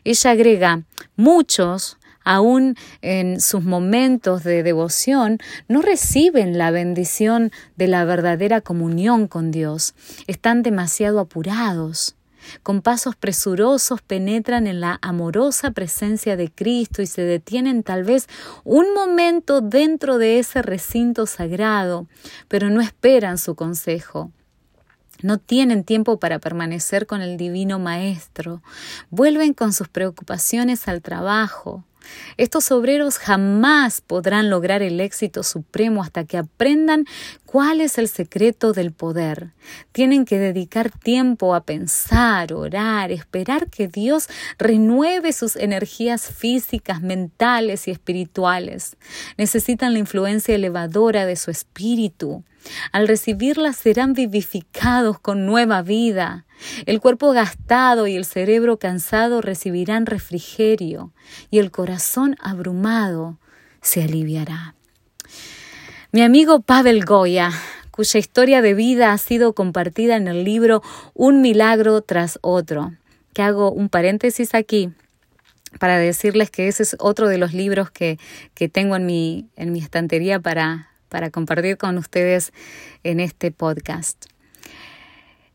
Ella 0.05 0.31
agrega, 0.31 0.84
muchos 1.17 1.98
aún 2.27 2.75
en 3.01 3.39
sus 3.39 3.63
momentos 3.63 4.43
de 4.43 4.62
devoción, 4.62 5.39
no 5.67 5.81
reciben 5.81 6.57
la 6.57 6.72
bendición 6.72 7.51
de 7.77 7.88
la 7.88 8.03
verdadera 8.03 8.62
comunión 8.62 9.27
con 9.27 9.51
Dios. 9.51 9.96
Están 10.27 10.62
demasiado 10.62 11.19
apurados 11.19 12.17
con 12.63 12.81
pasos 12.81 13.15
presurosos 13.15 14.01
penetran 14.01 14.67
en 14.67 14.79
la 14.79 15.00
amorosa 15.01 15.72
presencia 15.72 16.38
de 16.38 16.50
Cristo 16.50 17.01
y 17.01 17.07
se 17.07 17.24
detienen 17.24 17.84
tal 17.84 18.03
vez 18.03 18.27
un 18.63 18.93
momento 18.93 19.60
dentro 19.62 20.17
de 20.17 20.39
ese 20.39 20.62
recinto 20.62 21.25
sagrado, 21.25 22.07
pero 22.48 22.69
no 22.69 22.79
esperan 22.81 23.38
su 23.38 23.55
consejo. 23.55 24.31
No 25.22 25.39
tienen 25.39 25.84
tiempo 25.84 26.19
para 26.19 26.39
permanecer 26.39 27.07
con 27.07 27.22
el 27.22 27.38
Divino 27.38 27.79
Maestro. 27.79 28.62
Vuelven 29.10 29.53
con 29.53 29.74
sus 29.74 29.88
preocupaciones 29.88 30.88
al 30.88 31.01
trabajo, 31.01 31.84
estos 32.38 32.72
obreros 32.72 33.18
jamás 33.18 34.01
podrán 34.01 34.50
lograr 34.50 34.82
el 34.82 35.00
éxito 35.00 35.44
supremo 35.44 36.01
hasta 36.01 36.25
que 36.25 36.38
aprendan 36.38 37.06
cuál 37.46 37.82
es 37.82 37.98
el 37.98 38.08
secreto 38.08 38.74
del 38.74 38.92
poder. 38.92 39.51
Tienen 39.92 40.25
que 40.25 40.38
dedicar 40.38 40.92
tiempo 40.92 41.56
a 41.56 41.63
pensar, 41.63 42.54
orar, 42.54 43.12
esperar 43.12 43.70
que 43.70 43.88
Dios 43.88 44.27
renueve 44.58 45.34
sus 45.34 45.56
energías 45.56 46.27
físicas, 46.27 47.01
mentales 47.01 47.88
y 47.88 47.92
espirituales. 47.92 48.98
Necesitan 49.38 49.94
la 49.94 50.00
influencia 50.00 50.56
elevadora 50.56 51.25
de 51.25 51.36
su 51.36 51.51
espíritu. 51.51 52.44
Al 52.92 53.08
recibirla 53.08 53.74
serán 53.74 54.13
vivificados 54.13 55.20
con 55.20 55.46
nueva 55.46 55.82
vida. 55.82 56.47
El 56.86 57.00
cuerpo 57.00 57.32
gastado 57.32 58.08
y 58.08 58.16
el 58.16 58.26
cerebro 58.26 58.78
cansado 58.78 59.42
recibirán 59.42 60.06
refrigerio 60.06 61.14
y 61.50 61.60
el 61.60 61.72
corazón 61.72 62.36
abrumado 62.40 63.38
se 63.82 64.04
aliviará. 64.04 64.76
Mi 66.12 66.22
amigo 66.22 66.62
Pavel 66.62 67.06
Goya, 67.06 67.52
cuya 67.92 68.20
historia 68.20 68.62
de 68.62 68.74
vida 68.74 69.12
ha 69.12 69.18
sido 69.18 69.54
compartida 69.54 70.16
en 70.16 70.28
el 70.28 70.44
libro 70.44 70.82
Un 71.14 71.42
milagro 71.42 72.02
tras 72.02 72.40
otro, 72.42 72.94
que 73.34 73.42
hago 73.42 73.72
un 73.72 73.90
paréntesis 73.90 74.56
aquí 74.56 74.92
para 75.80 75.98
decirles 75.98 76.50
que 76.50 76.68
ese 76.68 76.84
es 76.84 76.96
otro 77.00 77.28
de 77.28 77.38
los 77.38 77.54
libros 77.54 77.92
que, 77.92 78.18
que 78.54 78.70
tengo 78.70 78.96
en 78.96 79.06
mi, 79.06 79.50
en 79.56 79.72
mi 79.72 79.80
estantería 79.80 80.40
para, 80.40 80.92
para 81.10 81.30
compartir 81.30 81.78
con 81.78 81.98
ustedes 81.98 82.54
en 83.04 83.20
este 83.20 83.52
podcast. 83.52 84.26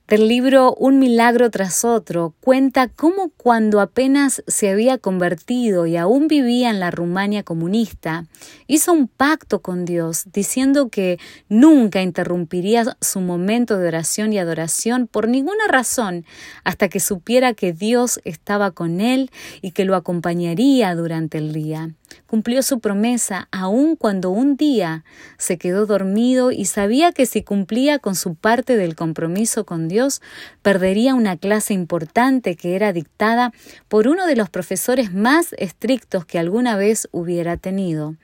Del 0.08 0.28
libro 0.28 0.74
Un 0.74 0.98
milagro 0.98 1.48
tras 1.50 1.84
otro 1.84 2.34
cuenta 2.40 2.88
cómo 2.88 3.30
cuando 3.36 3.80
apenas 3.80 4.42
se 4.46 4.68
había 4.68 4.98
convertido 4.98 5.86
y 5.86 5.96
aún 5.96 6.26
vivía 6.26 6.70
en 6.70 6.80
la 6.80 6.90
Rumania 6.90 7.44
comunista, 7.44 8.26
hizo 8.66 8.92
un 8.92 9.06
pacto 9.06 9.60
con 9.60 9.84
Dios 9.84 10.24
diciendo 10.32 10.88
que 10.88 11.18
nunca 11.48 12.02
interrumpiría 12.02 12.96
su 13.00 13.20
momento 13.20 13.78
de 13.78 13.88
oración 13.88 14.32
y 14.32 14.38
adoración 14.38 15.06
por 15.06 15.28
ninguna 15.28 15.66
razón 15.68 16.26
hasta 16.64 16.88
que 16.88 17.00
supiera 17.00 17.54
que 17.54 17.72
Dios 17.72 18.20
estaba 18.24 18.72
con 18.72 19.00
él 19.00 19.30
y 19.62 19.70
que 19.70 19.84
lo 19.84 19.94
acompañaría 19.94 20.94
durante 20.94 21.38
el 21.38 21.52
día. 21.52 21.90
Cumplió 22.26 22.62
su 22.62 22.80
promesa 22.80 23.48
aun 23.50 23.96
cuando 23.96 24.30
un 24.30 24.56
día 24.56 25.04
se 25.38 25.58
quedó 25.58 25.86
dormido 25.86 26.50
y 26.50 26.64
sabía 26.64 27.12
que 27.12 27.26
si 27.26 27.42
cumplía 27.42 27.98
con 27.98 28.14
su 28.14 28.34
parte 28.34 28.76
del 28.76 28.96
compromiso 28.96 29.64
con 29.64 29.88
Dios, 29.88 30.22
perdería 30.62 31.14
una 31.14 31.36
clase 31.36 31.74
importante 31.74 32.56
que 32.56 32.74
era 32.76 32.92
dictada 32.92 33.52
por 33.88 34.08
uno 34.08 34.26
de 34.26 34.36
los 34.36 34.48
profesores 34.48 35.12
más 35.12 35.54
estrictos 35.58 36.24
que 36.24 36.38
alguna 36.38 36.76
vez 36.76 37.08
hubiera 37.12 37.56
tenido. 37.56 38.16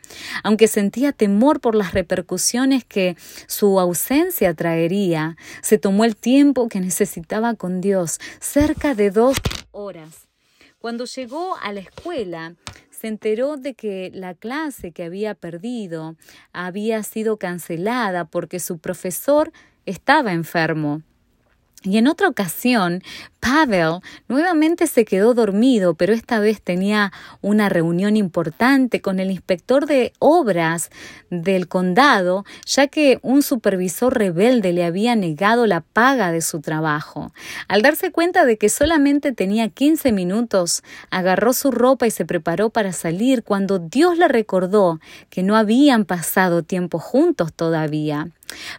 Aunque 0.42 0.68
sentía 0.68 1.12
temor 1.12 1.60
por 1.60 1.74
las 1.74 1.92
repercusiones 1.92 2.84
que 2.84 3.16
su 3.46 3.78
ausencia 3.80 4.54
traería, 4.54 5.36
se 5.62 5.78
tomó 5.78 6.04
el 6.04 6.16
tiempo 6.16 6.68
que 6.68 6.80
necesitaba 6.80 7.54
con 7.54 7.80
Dios, 7.80 8.18
cerca 8.40 8.94
de 8.94 9.10
dos 9.10 9.36
horas. 9.70 10.28
Cuando 10.78 11.06
llegó 11.06 11.56
a 11.60 11.72
la 11.72 11.80
escuela, 11.80 12.54
se 12.98 13.06
enteró 13.06 13.56
de 13.56 13.74
que 13.74 14.10
la 14.12 14.34
clase 14.34 14.90
que 14.90 15.04
había 15.04 15.34
perdido 15.34 16.16
había 16.52 17.02
sido 17.04 17.36
cancelada 17.36 18.24
porque 18.24 18.58
su 18.58 18.78
profesor 18.78 19.52
estaba 19.86 20.32
enfermo. 20.32 21.02
Y 21.84 21.98
en 21.98 22.08
otra 22.08 22.28
ocasión 22.28 23.02
Pavel 23.40 24.00
nuevamente 24.26 24.86
se 24.86 25.04
quedó 25.04 25.32
dormido, 25.34 25.94
pero 25.94 26.12
esta 26.12 26.40
vez 26.40 26.60
tenía 26.60 27.12
una 27.40 27.68
reunión 27.68 28.16
importante 28.16 29.00
con 29.00 29.20
el 29.20 29.30
inspector 29.30 29.86
de 29.86 30.12
obras 30.18 30.90
del 31.30 31.68
condado, 31.68 32.44
ya 32.66 32.88
que 32.88 33.18
un 33.22 33.42
supervisor 33.42 34.16
rebelde 34.16 34.72
le 34.72 34.84
había 34.84 35.14
negado 35.14 35.66
la 35.66 35.80
paga 35.80 36.32
de 36.32 36.40
su 36.40 36.60
trabajo. 36.60 37.32
Al 37.68 37.82
darse 37.82 38.10
cuenta 38.10 38.44
de 38.44 38.58
que 38.58 38.68
solamente 38.68 39.32
tenía 39.32 39.68
15 39.68 40.12
minutos, 40.12 40.82
agarró 41.10 41.52
su 41.52 41.70
ropa 41.70 42.06
y 42.06 42.10
se 42.10 42.24
preparó 42.24 42.70
para 42.70 42.92
salir 42.92 43.44
cuando 43.44 43.78
Dios 43.78 44.18
le 44.18 44.28
recordó 44.28 45.00
que 45.30 45.42
no 45.42 45.56
habían 45.56 46.04
pasado 46.04 46.62
tiempo 46.62 46.98
juntos 46.98 47.52
todavía. 47.52 48.28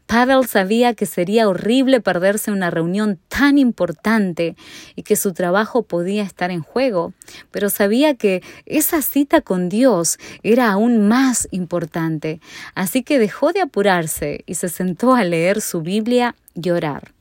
Pavel 0.07 0.47
sabía 0.47 0.93
que 0.93 1.05
sería 1.05 1.47
horrible 1.47 2.01
perderse 2.01 2.51
una 2.51 2.71
reunión 2.71 3.19
tan 3.27 3.57
importante 3.57 4.48
y 4.95 5.03
que 5.03 5.15
su 5.15 5.33
trabajo 5.33 5.83
podía 5.83 6.23
estar 6.23 6.51
en 6.51 6.61
juego, 6.61 7.13
pero 7.51 7.69
sabía 7.69 8.15
que 8.15 8.41
esa 8.65 9.01
cita 9.01 9.41
con 9.41 9.69
Dios 9.69 10.17
era 10.43 10.71
aún 10.71 11.07
más 11.07 11.47
importante, 11.51 12.39
así 12.75 13.03
que 13.03 13.19
dejó 13.19 13.53
de 13.53 13.61
apurarse 13.61 14.43
y 14.45 14.55
se 14.55 14.69
sentó 14.69 15.13
a 15.13 15.23
leer 15.23 15.61
su 15.61 15.81
Biblia 15.81 16.35
y 16.55 16.69
orar. 16.69 17.18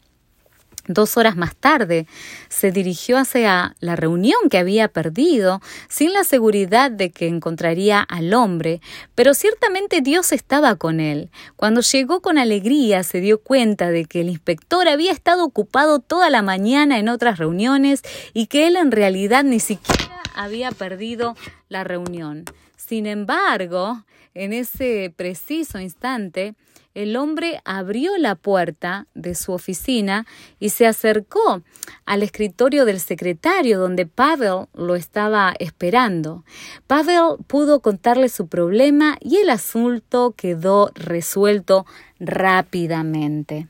Dos 0.88 1.18
horas 1.18 1.36
más 1.36 1.54
tarde, 1.54 2.06
se 2.48 2.72
dirigió 2.72 3.18
hacia 3.18 3.76
la 3.80 3.94
reunión 3.94 4.48
que 4.50 4.56
había 4.56 4.88
perdido, 4.88 5.60
sin 5.88 6.14
la 6.14 6.24
seguridad 6.24 6.90
de 6.90 7.10
que 7.10 7.28
encontraría 7.28 8.00
al 8.00 8.32
hombre, 8.32 8.80
pero 9.14 9.34
ciertamente 9.34 10.00
Dios 10.00 10.32
estaba 10.32 10.76
con 10.76 10.98
él. 10.98 11.30
Cuando 11.56 11.82
llegó 11.82 12.22
con 12.22 12.38
alegría, 12.38 13.02
se 13.02 13.20
dio 13.20 13.38
cuenta 13.42 13.90
de 13.90 14.06
que 14.06 14.22
el 14.22 14.30
inspector 14.30 14.88
había 14.88 15.12
estado 15.12 15.44
ocupado 15.44 15.98
toda 15.98 16.30
la 16.30 16.40
mañana 16.40 16.98
en 16.98 17.10
otras 17.10 17.38
reuniones 17.38 18.02
y 18.32 18.46
que 18.46 18.66
él 18.66 18.76
en 18.76 18.90
realidad 18.90 19.44
ni 19.44 19.60
siquiera 19.60 20.22
había 20.34 20.70
perdido 20.70 21.36
la 21.68 21.84
reunión. 21.84 22.44
Sin 22.76 23.06
embargo, 23.06 24.04
en 24.34 24.52
ese 24.52 25.12
preciso 25.14 25.80
instante, 25.80 26.54
el 26.98 27.16
hombre 27.16 27.60
abrió 27.64 28.16
la 28.18 28.34
puerta 28.34 29.06
de 29.14 29.36
su 29.36 29.52
oficina 29.52 30.26
y 30.58 30.70
se 30.70 30.84
acercó 30.84 31.62
al 32.04 32.24
escritorio 32.24 32.84
del 32.84 32.98
secretario 32.98 33.78
donde 33.78 34.04
Pavel 34.04 34.66
lo 34.74 34.96
estaba 34.96 35.54
esperando. 35.60 36.44
Pavel 36.88 37.36
pudo 37.46 37.78
contarle 37.78 38.28
su 38.28 38.48
problema 38.48 39.16
y 39.20 39.36
el 39.36 39.48
asunto 39.50 40.34
quedó 40.36 40.90
resuelto 40.96 41.86
rápidamente. 42.18 43.68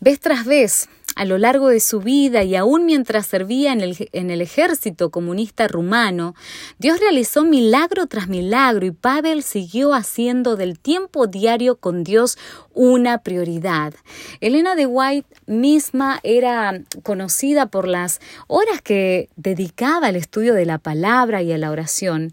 Vez 0.00 0.18
tras 0.18 0.46
vez, 0.46 0.88
a 1.16 1.24
lo 1.24 1.38
largo 1.38 1.70
de 1.70 1.80
su 1.80 2.00
vida 2.00 2.44
y 2.44 2.54
aún 2.54 2.84
mientras 2.84 3.26
servía 3.26 3.72
en 3.72 3.80
el, 3.80 4.08
en 4.12 4.30
el, 4.30 4.42
ejército 4.42 5.10
comunista 5.10 5.66
rumano, 5.66 6.34
Dios 6.78 7.00
realizó 7.00 7.42
milagro 7.42 8.06
tras 8.06 8.28
milagro 8.28 8.84
y 8.84 8.90
Pavel 8.90 9.42
siguió 9.42 9.94
haciendo 9.94 10.56
del 10.56 10.78
tiempo 10.78 11.26
diario 11.26 11.76
con 11.76 12.04
Dios 12.04 12.36
una 12.74 13.18
prioridad. 13.22 13.94
Elena 14.42 14.74
de 14.74 14.84
White 14.84 15.26
misma 15.46 16.20
era 16.22 16.82
conocida 17.02 17.66
por 17.66 17.88
las 17.88 18.20
horas 18.46 18.82
que 18.82 19.30
dedicaba 19.36 20.08
al 20.08 20.16
estudio 20.16 20.52
de 20.52 20.66
la 20.66 20.76
palabra 20.76 21.40
y 21.40 21.50
a 21.50 21.58
la 21.58 21.70
oración. 21.70 22.32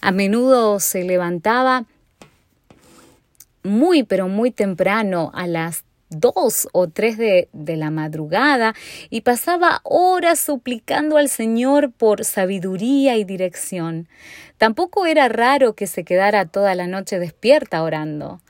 A 0.00 0.10
menudo 0.10 0.80
se 0.80 1.04
levantaba 1.04 1.84
muy 3.62 4.02
pero 4.04 4.26
muy 4.26 4.50
temprano 4.50 5.30
a 5.34 5.46
las 5.46 5.84
dos 6.20 6.68
o 6.72 6.88
tres 6.88 7.18
de, 7.18 7.48
de, 7.52 7.76
la 7.76 7.90
madrugada 7.90 8.74
y 9.10 9.22
pasaba 9.22 9.80
horas 9.84 10.38
suplicando 10.38 11.16
al 11.16 11.28
Señor 11.28 11.92
por 11.92 12.24
sabiduría 12.24 13.16
y 13.16 13.24
dirección. 13.24 14.08
Tampoco 14.58 15.06
era 15.06 15.28
raro 15.28 15.74
que 15.74 15.86
se 15.88 16.04
quedara 16.04 16.46
toda 16.46 16.74
la 16.74 16.86
noche 16.86 17.18
despierta 17.18 17.82
orando. 17.82 18.40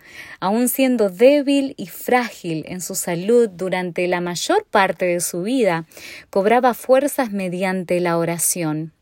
Aun 0.41 0.69
siendo 0.69 1.09
débil 1.09 1.75
y 1.79 1.87
frágil 1.87 2.65
en 2.69 2.81
su 2.83 2.95
salud 2.95 3.49
durante 3.49 4.07
la 4.09 4.21
mayor 4.21 4.67
parte 4.71 5.07
de 5.07 5.21
su 5.21 5.43
vida, 5.43 5.87
cobraba 6.29 6.75
fuerzas 6.75 7.33
mediante 7.33 7.99
la 8.01 8.19
oración. 8.19 8.93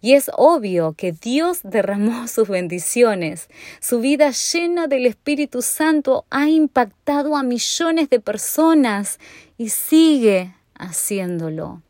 Y 0.00 0.14
es 0.14 0.30
obvio 0.36 0.94
que 0.96 1.12
Dios 1.12 1.60
derramó 1.62 2.28
sus 2.28 2.48
bendiciones. 2.48 3.48
Su 3.80 4.00
vida 4.00 4.30
llena 4.30 4.86
del 4.86 5.06
Espíritu 5.06 5.62
Santo 5.62 6.24
ha 6.30 6.48
impactado 6.48 7.36
a 7.36 7.42
millones 7.42 8.10
de 8.10 8.20
personas 8.20 9.18
y 9.58 9.70
sigue 9.70 10.54
haciéndolo. 10.74 11.82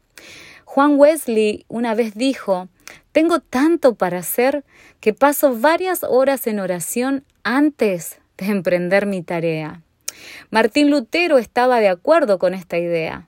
Juan 0.64 0.98
Wesley 0.98 1.64
una 1.68 1.94
vez 1.94 2.14
dijo, 2.14 2.68
tengo 3.12 3.40
tanto 3.40 3.94
para 3.94 4.18
hacer 4.18 4.64
que 5.01 5.14
paso 5.14 5.59
varias 5.59 6.05
horas 6.05 6.46
en 6.46 6.61
oración 6.61 7.24
antes 7.44 8.18
de 8.37 8.46
emprender 8.46 9.07
mi 9.07 9.22
tarea. 9.22 9.83
Martín 10.51 10.90
Lutero 10.90 11.38
estaba 11.38 11.81
de 11.81 11.88
acuerdo 11.88 12.38
con 12.38 12.55
esta 12.55 12.79
idea. 12.79 13.27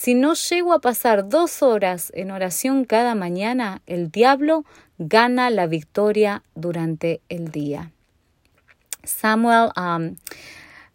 Si 0.00 0.14
no 0.14 0.34
llego 0.34 0.74
a 0.74 0.80
pasar 0.80 1.28
dos 1.28 1.60
horas 1.60 2.12
en 2.14 2.30
oración 2.30 2.84
cada 2.84 3.16
mañana, 3.16 3.82
el 3.86 4.12
diablo 4.12 4.64
gana 4.96 5.50
la 5.50 5.66
victoria 5.66 6.44
durante 6.54 7.20
el 7.28 7.50
día. 7.50 7.90
Samuel 9.02 9.70
um, 9.76 10.14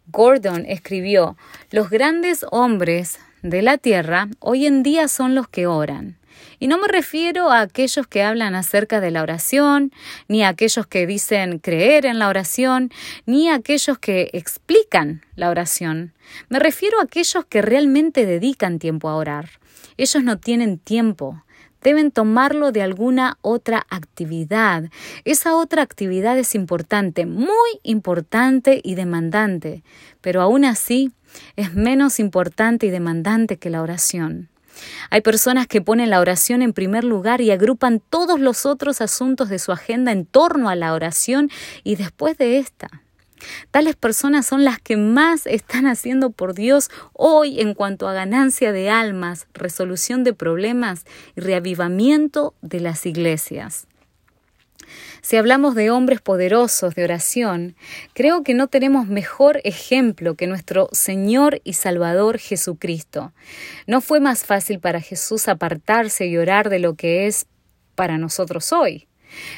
Gordon 0.06 0.64
escribió, 0.66 1.36
los 1.70 1.90
grandes 1.90 2.44
hombres 2.50 3.18
de 3.42 3.62
la 3.62 3.78
tierra 3.78 4.28
hoy 4.40 4.66
en 4.66 4.82
día 4.82 5.08
son 5.08 5.34
los 5.34 5.48
que 5.48 5.66
oran. 5.66 6.18
Y 6.58 6.66
no 6.66 6.78
me 6.78 6.88
refiero 6.88 7.50
a 7.50 7.60
aquellos 7.60 8.06
que 8.06 8.22
hablan 8.22 8.54
acerca 8.54 9.00
de 9.00 9.10
la 9.10 9.22
oración, 9.22 9.92
ni 10.28 10.42
a 10.42 10.48
aquellos 10.48 10.86
que 10.86 11.06
dicen 11.06 11.58
creer 11.58 12.06
en 12.06 12.18
la 12.18 12.28
oración, 12.28 12.90
ni 13.26 13.48
a 13.48 13.54
aquellos 13.54 13.98
que 13.98 14.30
explican 14.32 15.22
la 15.36 15.50
oración. 15.50 16.14
Me 16.48 16.58
refiero 16.58 17.00
a 17.00 17.04
aquellos 17.04 17.44
que 17.46 17.62
realmente 17.62 18.26
dedican 18.26 18.78
tiempo 18.78 19.08
a 19.08 19.16
orar. 19.16 19.50
Ellos 19.96 20.22
no 20.22 20.38
tienen 20.38 20.78
tiempo, 20.78 21.44
deben 21.84 22.10
tomarlo 22.10 22.72
de 22.72 22.82
alguna 22.82 23.38
otra 23.42 23.86
actividad. 23.90 24.90
Esa 25.24 25.54
otra 25.54 25.82
actividad 25.82 26.36
es 26.36 26.56
importante, 26.56 27.26
muy 27.26 27.78
importante 27.84 28.80
y 28.82 28.96
demandante, 28.96 29.84
pero 30.20 30.40
aún 30.40 30.64
así 30.64 31.12
es 31.54 31.74
menos 31.74 32.18
importante 32.18 32.86
y 32.86 32.90
demandante 32.90 33.58
que 33.58 33.70
la 33.70 33.82
oración. 33.82 34.48
Hay 35.10 35.20
personas 35.20 35.68
que 35.68 35.82
ponen 35.82 36.10
la 36.10 36.20
oración 36.20 36.62
en 36.62 36.72
primer 36.72 37.04
lugar 37.04 37.40
y 37.40 37.52
agrupan 37.52 38.00
todos 38.00 38.40
los 38.40 38.66
otros 38.66 39.00
asuntos 39.00 39.48
de 39.48 39.60
su 39.60 39.70
agenda 39.70 40.10
en 40.10 40.26
torno 40.26 40.68
a 40.68 40.74
la 40.74 40.94
oración 40.94 41.50
y 41.84 41.94
después 41.94 42.38
de 42.38 42.58
esta. 42.58 43.03
Tales 43.70 43.96
personas 43.96 44.46
son 44.46 44.64
las 44.64 44.78
que 44.78 44.96
más 44.96 45.46
están 45.46 45.86
haciendo 45.86 46.30
por 46.30 46.54
Dios 46.54 46.90
hoy 47.12 47.60
en 47.60 47.74
cuanto 47.74 48.08
a 48.08 48.14
ganancia 48.14 48.72
de 48.72 48.90
almas, 48.90 49.46
resolución 49.54 50.24
de 50.24 50.32
problemas 50.32 51.04
y 51.36 51.40
reavivamiento 51.40 52.54
de 52.62 52.80
las 52.80 53.06
iglesias. 53.06 53.86
Si 55.22 55.36
hablamos 55.36 55.74
de 55.74 55.90
hombres 55.90 56.20
poderosos 56.20 56.94
de 56.94 57.04
oración, 57.04 57.76
creo 58.12 58.42
que 58.42 58.52
no 58.52 58.68
tenemos 58.68 59.06
mejor 59.06 59.60
ejemplo 59.64 60.34
que 60.34 60.46
nuestro 60.46 60.88
Señor 60.92 61.62
y 61.64 61.72
Salvador 61.72 62.38
Jesucristo. 62.38 63.32
No 63.86 64.02
fue 64.02 64.20
más 64.20 64.44
fácil 64.44 64.80
para 64.80 65.00
Jesús 65.00 65.48
apartarse 65.48 66.26
y 66.26 66.36
orar 66.36 66.68
de 66.68 66.78
lo 66.78 66.94
que 66.94 67.26
es 67.26 67.46
para 67.94 68.18
nosotros 68.18 68.72
hoy. 68.72 69.08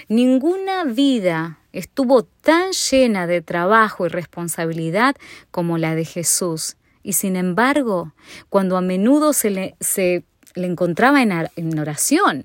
Ninguna 0.09 0.85
vida 0.85 1.59
estuvo 1.73 2.23
tan 2.23 2.73
llena 2.73 3.27
de 3.27 3.43
trabajo 3.43 4.07
y 4.07 4.09
responsabilidad 4.09 5.17
como 5.51 5.79
la 5.79 5.95
de 5.95 6.05
Jesús. 6.05 6.77
Y 7.03 7.13
sin 7.15 7.37
embargo, 7.37 8.13
cuando 8.49 8.77
a 8.77 8.81
menudo 8.81 9.33
se 9.33 9.51
le, 9.51 9.77
se 9.81 10.25
le 10.55 10.67
encontraba 10.67 11.23
en 11.23 11.79
oración, 11.79 12.45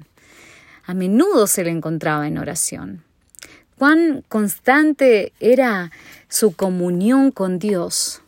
a 0.86 0.94
menudo 0.94 1.48
se 1.48 1.64
le 1.64 1.72
encontraba 1.72 2.28
en 2.28 2.38
oración 2.38 3.04
cuán 3.82 4.24
constante 4.30 5.34
era 5.40 5.92
su 6.30 6.56
comunión 6.56 7.32
con 7.32 7.58
Dios. 7.58 8.22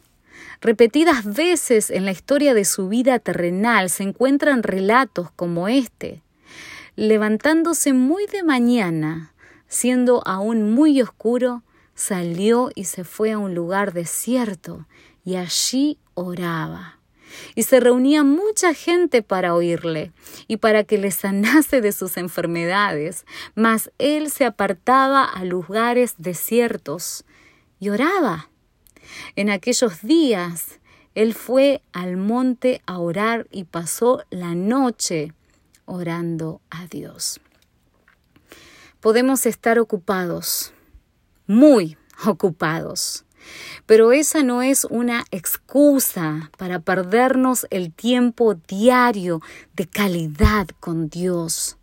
Repetidas 0.61 1.31
veces 1.31 1.91
en 1.91 2.05
la 2.05 2.11
historia 2.11 2.55
de 2.55 2.65
su 2.65 2.89
vida 2.89 3.19
terrenal 3.19 3.91
se 3.91 4.01
encuentran 4.01 4.63
relatos 4.63 5.29
como 5.35 5.67
este. 5.67 6.23
Levantándose 6.95 7.93
muy 7.93 8.25
de 8.27 8.43
mañana, 8.43 9.33
siendo 9.67 10.25
aún 10.27 10.71
muy 10.71 11.01
oscuro, 11.01 11.63
salió 11.95 12.69
y 12.75 12.85
se 12.85 13.03
fue 13.03 13.31
a 13.31 13.37
un 13.37 13.55
lugar 13.55 13.93
desierto 13.93 14.87
y 15.23 15.35
allí 15.35 15.97
oraba 16.13 16.99
y 17.55 17.63
se 17.63 17.79
reunía 17.79 18.23
mucha 18.23 18.73
gente 18.73 19.21
para 19.21 19.53
oírle 19.53 20.11
y 20.47 20.57
para 20.57 20.83
que 20.83 20.97
le 20.97 21.11
sanase 21.11 21.81
de 21.81 21.91
sus 21.91 22.17
enfermedades, 22.17 23.25
mas 23.55 23.91
él 23.97 24.29
se 24.29 24.45
apartaba 24.45 25.23
a 25.23 25.43
lugares 25.45 26.15
desiertos 26.17 27.25
y 27.79 27.89
oraba. 27.89 28.49
En 29.35 29.49
aquellos 29.49 30.01
días 30.01 30.79
Él 31.15 31.35
fue 31.35 31.83
al 31.91 32.17
monte 32.17 32.81
a 32.87 32.97
orar 32.97 33.47
y 33.51 33.65
pasó 33.65 34.23
la 34.31 34.55
noche 34.55 35.33
orando 35.85 36.61
a 36.69 36.87
Dios. 36.87 37.39
Podemos 38.99 39.45
estar 39.45 39.79
ocupados, 39.79 40.73
muy 41.47 41.97
ocupados, 42.25 43.25
pero 43.85 44.11
esa 44.11 44.43
no 44.43 44.61
es 44.61 44.85
una 44.85 45.25
excusa 45.31 46.51
para 46.57 46.79
perdernos 46.79 47.67
el 47.69 47.91
tiempo 47.93 48.55
diario 48.55 49.41
de 49.75 49.87
calidad 49.87 50.67
con 50.79 51.09
Dios. 51.09 51.77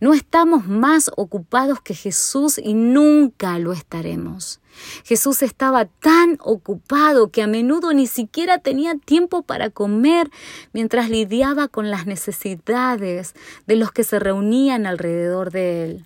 No 0.00 0.14
estamos 0.14 0.66
más 0.66 1.10
ocupados 1.16 1.80
que 1.80 1.94
Jesús 1.94 2.58
y 2.62 2.74
nunca 2.74 3.58
lo 3.58 3.72
estaremos. 3.72 4.60
Jesús 5.04 5.42
estaba 5.42 5.86
tan 5.86 6.38
ocupado 6.40 7.30
que 7.30 7.42
a 7.42 7.46
menudo 7.46 7.92
ni 7.92 8.06
siquiera 8.06 8.58
tenía 8.58 8.94
tiempo 8.94 9.42
para 9.42 9.70
comer 9.70 10.30
mientras 10.72 11.10
lidiaba 11.10 11.68
con 11.68 11.90
las 11.90 12.06
necesidades 12.06 13.34
de 13.66 13.76
los 13.76 13.92
que 13.92 14.04
se 14.04 14.18
reunían 14.18 14.86
alrededor 14.86 15.50
de 15.50 15.84
él. 15.84 16.04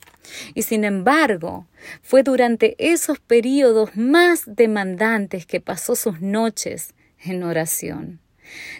Y 0.54 0.62
sin 0.62 0.84
embargo, 0.84 1.66
fue 2.02 2.22
durante 2.22 2.76
esos 2.78 3.18
periodos 3.18 3.96
más 3.96 4.42
demandantes 4.46 5.46
que 5.46 5.60
pasó 5.60 5.96
sus 5.96 6.20
noches 6.20 6.94
en 7.18 7.42
oración. 7.42 8.20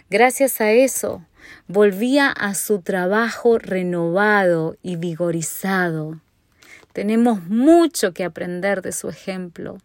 Gracias 0.09 0.61
a 0.61 0.71
eso, 0.71 1.25
volvía 1.67 2.29
a 2.29 2.53
su 2.55 2.81
trabajo 2.81 3.57
renovado 3.57 4.77
y 4.81 4.95
vigorizado. 4.95 6.19
Tenemos 6.93 7.43
mucho 7.43 8.13
que 8.13 8.23
aprender 8.23 8.81
de 8.81 8.91
su 8.91 9.09
ejemplo. 9.09 9.77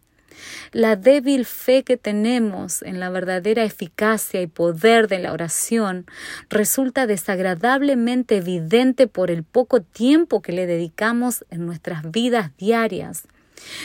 La 0.72 0.94
débil 0.94 1.44
fe 1.44 1.82
que 1.82 1.96
tenemos 1.96 2.82
en 2.82 3.00
la 3.00 3.10
verdadera 3.10 3.64
eficacia 3.64 4.40
y 4.40 4.46
poder 4.46 5.08
de 5.08 5.18
la 5.18 5.32
oración 5.32 6.06
resulta 6.48 7.06
desagradablemente 7.06 8.36
evidente 8.36 9.06
por 9.06 9.30
el 9.30 9.42
poco 9.42 9.80
tiempo 9.80 10.40
que 10.42 10.52
le 10.52 10.66
dedicamos 10.66 11.44
en 11.50 11.66
nuestras 11.66 12.10
vidas 12.10 12.56
diarias 12.56 13.26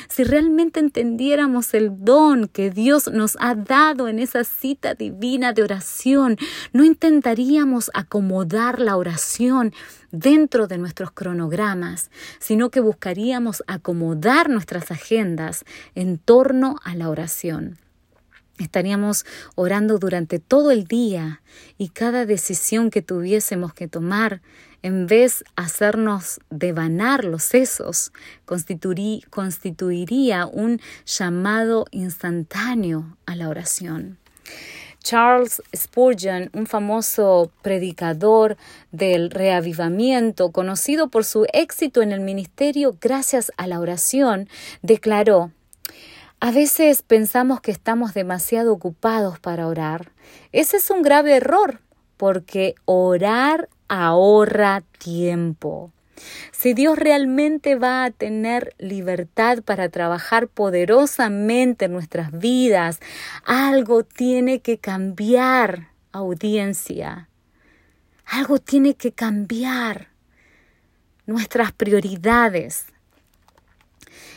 si 0.09 0.23
realmente 0.23 0.79
entendiéramos 0.79 1.73
el 1.73 2.03
don 2.03 2.47
que 2.47 2.69
Dios 2.69 3.11
nos 3.11 3.37
ha 3.39 3.55
dado 3.55 4.07
en 4.07 4.19
esa 4.19 4.43
cita 4.43 4.93
divina 4.93 5.53
de 5.53 5.63
oración, 5.63 6.37
no 6.71 6.83
intentaríamos 6.83 7.91
acomodar 7.93 8.79
la 8.79 8.97
oración 8.97 9.73
dentro 10.11 10.67
de 10.67 10.77
nuestros 10.77 11.11
cronogramas, 11.11 12.09
sino 12.39 12.69
que 12.69 12.79
buscaríamos 12.79 13.63
acomodar 13.67 14.49
nuestras 14.49 14.91
agendas 14.91 15.65
en 15.95 16.17
torno 16.17 16.77
a 16.83 16.95
la 16.95 17.09
oración. 17.09 17.82
Estaríamos 18.63 19.25
orando 19.55 19.99
durante 19.99 20.39
todo 20.39 20.71
el 20.71 20.85
día 20.85 21.41
y 21.77 21.89
cada 21.89 22.25
decisión 22.25 22.89
que 22.89 23.01
tuviésemos 23.01 23.73
que 23.73 23.87
tomar 23.87 24.41
en 24.81 25.07
vez 25.07 25.43
hacernos 25.55 26.39
devanar 26.49 27.23
los 27.23 27.43
sesos, 27.43 28.11
constituiría 28.45 30.45
un 30.45 30.81
llamado 31.05 31.85
instantáneo 31.91 33.17
a 33.25 33.35
la 33.35 33.49
oración. 33.49 34.17
Charles 35.03 35.61
Spurgeon, 35.75 36.49
un 36.53 36.65
famoso 36.65 37.51
predicador 37.61 38.55
del 38.91 39.31
reavivamiento, 39.31 40.51
conocido 40.51 41.09
por 41.09 41.25
su 41.25 41.45
éxito 41.51 42.01
en 42.01 42.13
el 42.13 42.21
ministerio 42.21 42.97
gracias 43.01 43.51
a 43.57 43.67
la 43.67 43.81
oración, 43.81 44.47
declaró, 44.81 45.51
a 46.43 46.51
veces 46.51 47.03
pensamos 47.03 47.61
que 47.61 47.71
estamos 47.71 48.13
demasiado 48.13 48.73
ocupados 48.73 49.39
para 49.39 49.65
orar. 49.65 50.11
Ese 50.51 50.75
es 50.75 50.89
un 50.89 51.01
grave 51.01 51.37
error, 51.37 51.79
porque 52.17 52.75
orar 52.83 53.69
ahorra 53.87 54.83
tiempo. 54.97 55.93
Si 56.51 56.73
Dios 56.73 56.99
realmente 56.99 57.75
va 57.75 58.03
a 58.03 58.11
tener 58.11 58.75
libertad 58.77 59.63
para 59.63 59.87
trabajar 59.87 60.49
poderosamente 60.49 61.85
en 61.85 61.93
nuestras 61.93 62.37
vidas, 62.37 62.99
algo 63.45 64.03
tiene 64.03 64.59
que 64.59 64.79
cambiar, 64.79 65.91
audiencia. 66.11 67.29
Algo 68.25 68.59
tiene 68.59 68.95
que 68.95 69.13
cambiar. 69.13 70.09
Nuestras 71.25 71.71
prioridades. 71.71 72.92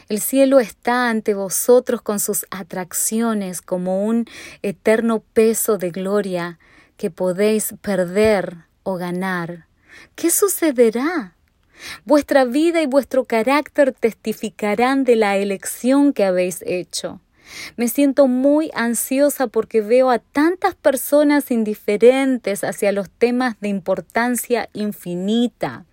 El 0.08 0.20
cielo 0.20 0.60
está 0.60 1.10
ante 1.10 1.34
vosotros 1.34 2.00
con 2.00 2.20
sus 2.20 2.46
atracciones 2.50 3.60
como 3.60 4.04
un 4.04 4.26
eterno 4.62 5.20
peso 5.32 5.78
de 5.78 5.90
gloria 5.90 6.60
que 6.96 7.10
podéis 7.10 7.74
perder 7.82 8.66
o 8.84 8.94
ganar, 8.94 9.66
¿qué 10.14 10.30
sucederá? 10.30 11.34
Vuestra 12.04 12.44
vida 12.44 12.80
y 12.82 12.86
vuestro 12.86 13.24
carácter 13.24 13.92
testificarán 13.92 15.02
de 15.02 15.16
la 15.16 15.36
elección 15.36 16.12
que 16.12 16.24
habéis 16.24 16.62
hecho. 16.64 17.20
Me 17.76 17.88
siento 17.88 18.28
muy 18.28 18.70
ansiosa 18.74 19.48
porque 19.48 19.80
veo 19.80 20.10
a 20.10 20.20
tantas 20.20 20.74
personas 20.76 21.50
indiferentes 21.50 22.62
hacia 22.62 22.92
los 22.92 23.10
temas 23.10 23.56
de 23.60 23.68
importancia 23.68 24.68
infinita. 24.72 25.84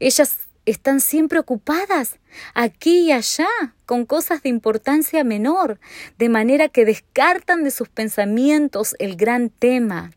Ellas 0.00 0.36
están 0.66 1.00
siempre 1.00 1.38
ocupadas 1.38 2.18
aquí 2.54 3.06
y 3.06 3.12
allá 3.12 3.48
con 3.86 4.06
cosas 4.06 4.42
de 4.42 4.48
importancia 4.48 5.24
menor, 5.24 5.78
de 6.18 6.28
manera 6.28 6.68
que 6.68 6.84
descartan 6.84 7.64
de 7.64 7.70
sus 7.70 7.88
pensamientos 7.88 8.96
el 8.98 9.16
gran 9.16 9.50
tema. 9.50 10.10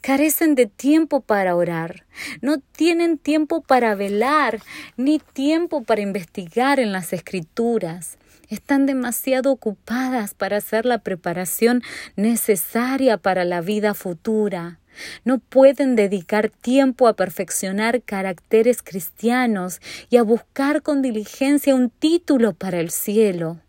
Carecen 0.00 0.54
de 0.54 0.66
tiempo 0.66 1.20
para 1.20 1.56
orar, 1.56 2.06
no 2.40 2.58
tienen 2.58 3.18
tiempo 3.18 3.62
para 3.62 3.94
velar, 3.94 4.60
ni 4.96 5.18
tiempo 5.18 5.82
para 5.82 6.00
investigar 6.00 6.78
en 6.78 6.92
las 6.92 7.12
escrituras. 7.12 8.18
Están 8.48 8.86
demasiado 8.86 9.50
ocupadas 9.50 10.34
para 10.34 10.58
hacer 10.58 10.86
la 10.86 10.98
preparación 10.98 11.82
necesaria 12.14 13.18
para 13.18 13.44
la 13.44 13.60
vida 13.60 13.92
futura. 13.92 14.78
No 15.24 15.38
pueden 15.38 15.96
dedicar 15.96 16.50
tiempo 16.50 17.08
a 17.08 17.14
perfeccionar 17.14 18.02
caracteres 18.02 18.82
cristianos 18.82 19.80
y 20.10 20.16
a 20.16 20.22
buscar 20.22 20.82
con 20.82 21.02
diligencia 21.02 21.74
un 21.74 21.90
título 21.90 22.52
para 22.52 22.80
el 22.80 22.90
cielo. 22.90 23.60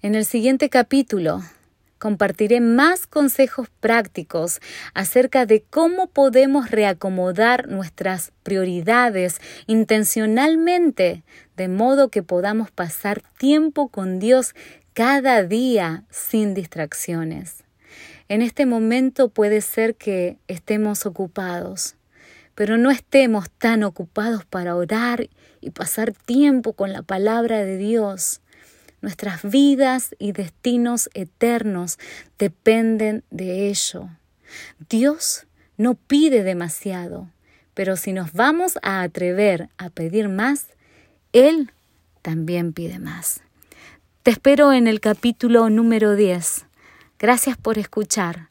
En 0.00 0.14
el 0.14 0.24
siguiente 0.24 0.68
capítulo 0.68 1.42
compartiré 1.98 2.60
más 2.60 3.06
consejos 3.06 3.68
prácticos 3.80 4.60
acerca 4.94 5.46
de 5.46 5.62
cómo 5.62 6.06
podemos 6.06 6.70
reacomodar 6.70 7.68
nuestras 7.68 8.32
prioridades 8.42 9.40
intencionalmente, 9.66 11.24
de 11.56 11.68
modo 11.68 12.08
que 12.08 12.22
podamos 12.22 12.70
pasar 12.70 13.22
tiempo 13.38 13.88
con 13.88 14.20
Dios 14.20 14.54
cada 14.92 15.42
día 15.42 16.04
sin 16.10 16.54
distracciones. 16.54 17.67
En 18.28 18.42
este 18.42 18.66
momento 18.66 19.30
puede 19.30 19.62
ser 19.62 19.94
que 19.94 20.36
estemos 20.48 21.06
ocupados, 21.06 21.96
pero 22.54 22.76
no 22.76 22.90
estemos 22.90 23.48
tan 23.50 23.82
ocupados 23.84 24.44
para 24.44 24.76
orar 24.76 25.30
y 25.62 25.70
pasar 25.70 26.12
tiempo 26.12 26.74
con 26.74 26.92
la 26.92 27.00
palabra 27.00 27.64
de 27.64 27.78
Dios. 27.78 28.42
Nuestras 29.00 29.48
vidas 29.50 30.14
y 30.18 30.32
destinos 30.32 31.08
eternos 31.14 31.98
dependen 32.38 33.24
de 33.30 33.68
ello. 33.68 34.10
Dios 34.90 35.46
no 35.78 35.94
pide 35.94 36.42
demasiado, 36.42 37.30
pero 37.72 37.96
si 37.96 38.12
nos 38.12 38.34
vamos 38.34 38.78
a 38.82 39.00
atrever 39.00 39.70
a 39.78 39.88
pedir 39.88 40.28
más, 40.28 40.66
Él 41.32 41.72
también 42.20 42.74
pide 42.74 42.98
más. 42.98 43.40
Te 44.22 44.32
espero 44.32 44.74
en 44.74 44.86
el 44.86 45.00
capítulo 45.00 45.70
número 45.70 46.14
10. 46.14 46.67
Gracias 47.18 47.56
por 47.56 47.78
escuchar. 47.78 48.48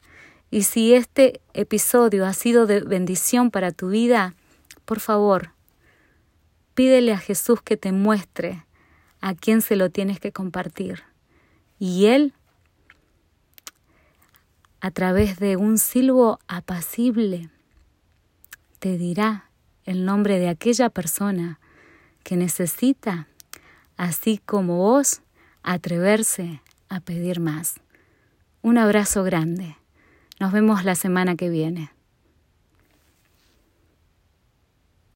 Y 0.50 0.62
si 0.64 0.92
este 0.94 1.40
episodio 1.54 2.26
ha 2.26 2.34
sido 2.34 2.66
de 2.66 2.80
bendición 2.80 3.50
para 3.50 3.72
tu 3.72 3.88
vida, 3.88 4.34
por 4.84 5.00
favor, 5.00 5.52
pídele 6.74 7.12
a 7.12 7.18
Jesús 7.18 7.62
que 7.62 7.76
te 7.78 7.92
muestre 7.92 8.66
a 9.20 9.34
quién 9.34 9.62
se 9.62 9.74
lo 9.74 9.90
tienes 9.90 10.20
que 10.20 10.32
compartir. 10.32 11.04
Y 11.78 12.06
Él, 12.06 12.34
a 14.80 14.90
través 14.90 15.38
de 15.38 15.56
un 15.56 15.78
silbo 15.78 16.38
apacible, 16.46 17.50
te 18.80 18.98
dirá 18.98 19.50
el 19.84 20.04
nombre 20.04 20.38
de 20.38 20.48
aquella 20.48 20.90
persona 20.90 21.58
que 22.22 22.36
necesita, 22.36 23.28
así 23.96 24.38
como 24.44 24.76
vos, 24.76 25.22
atreverse 25.62 26.62
a 26.90 27.00
pedir 27.00 27.40
más. 27.40 27.80
Un 28.60 28.76
abrazo 28.76 29.22
grande. 29.22 29.76
Nos 30.40 30.52
vemos 30.52 30.84
la 30.84 30.96
semana 30.96 31.36
que 31.36 31.48
viene. 31.48 31.90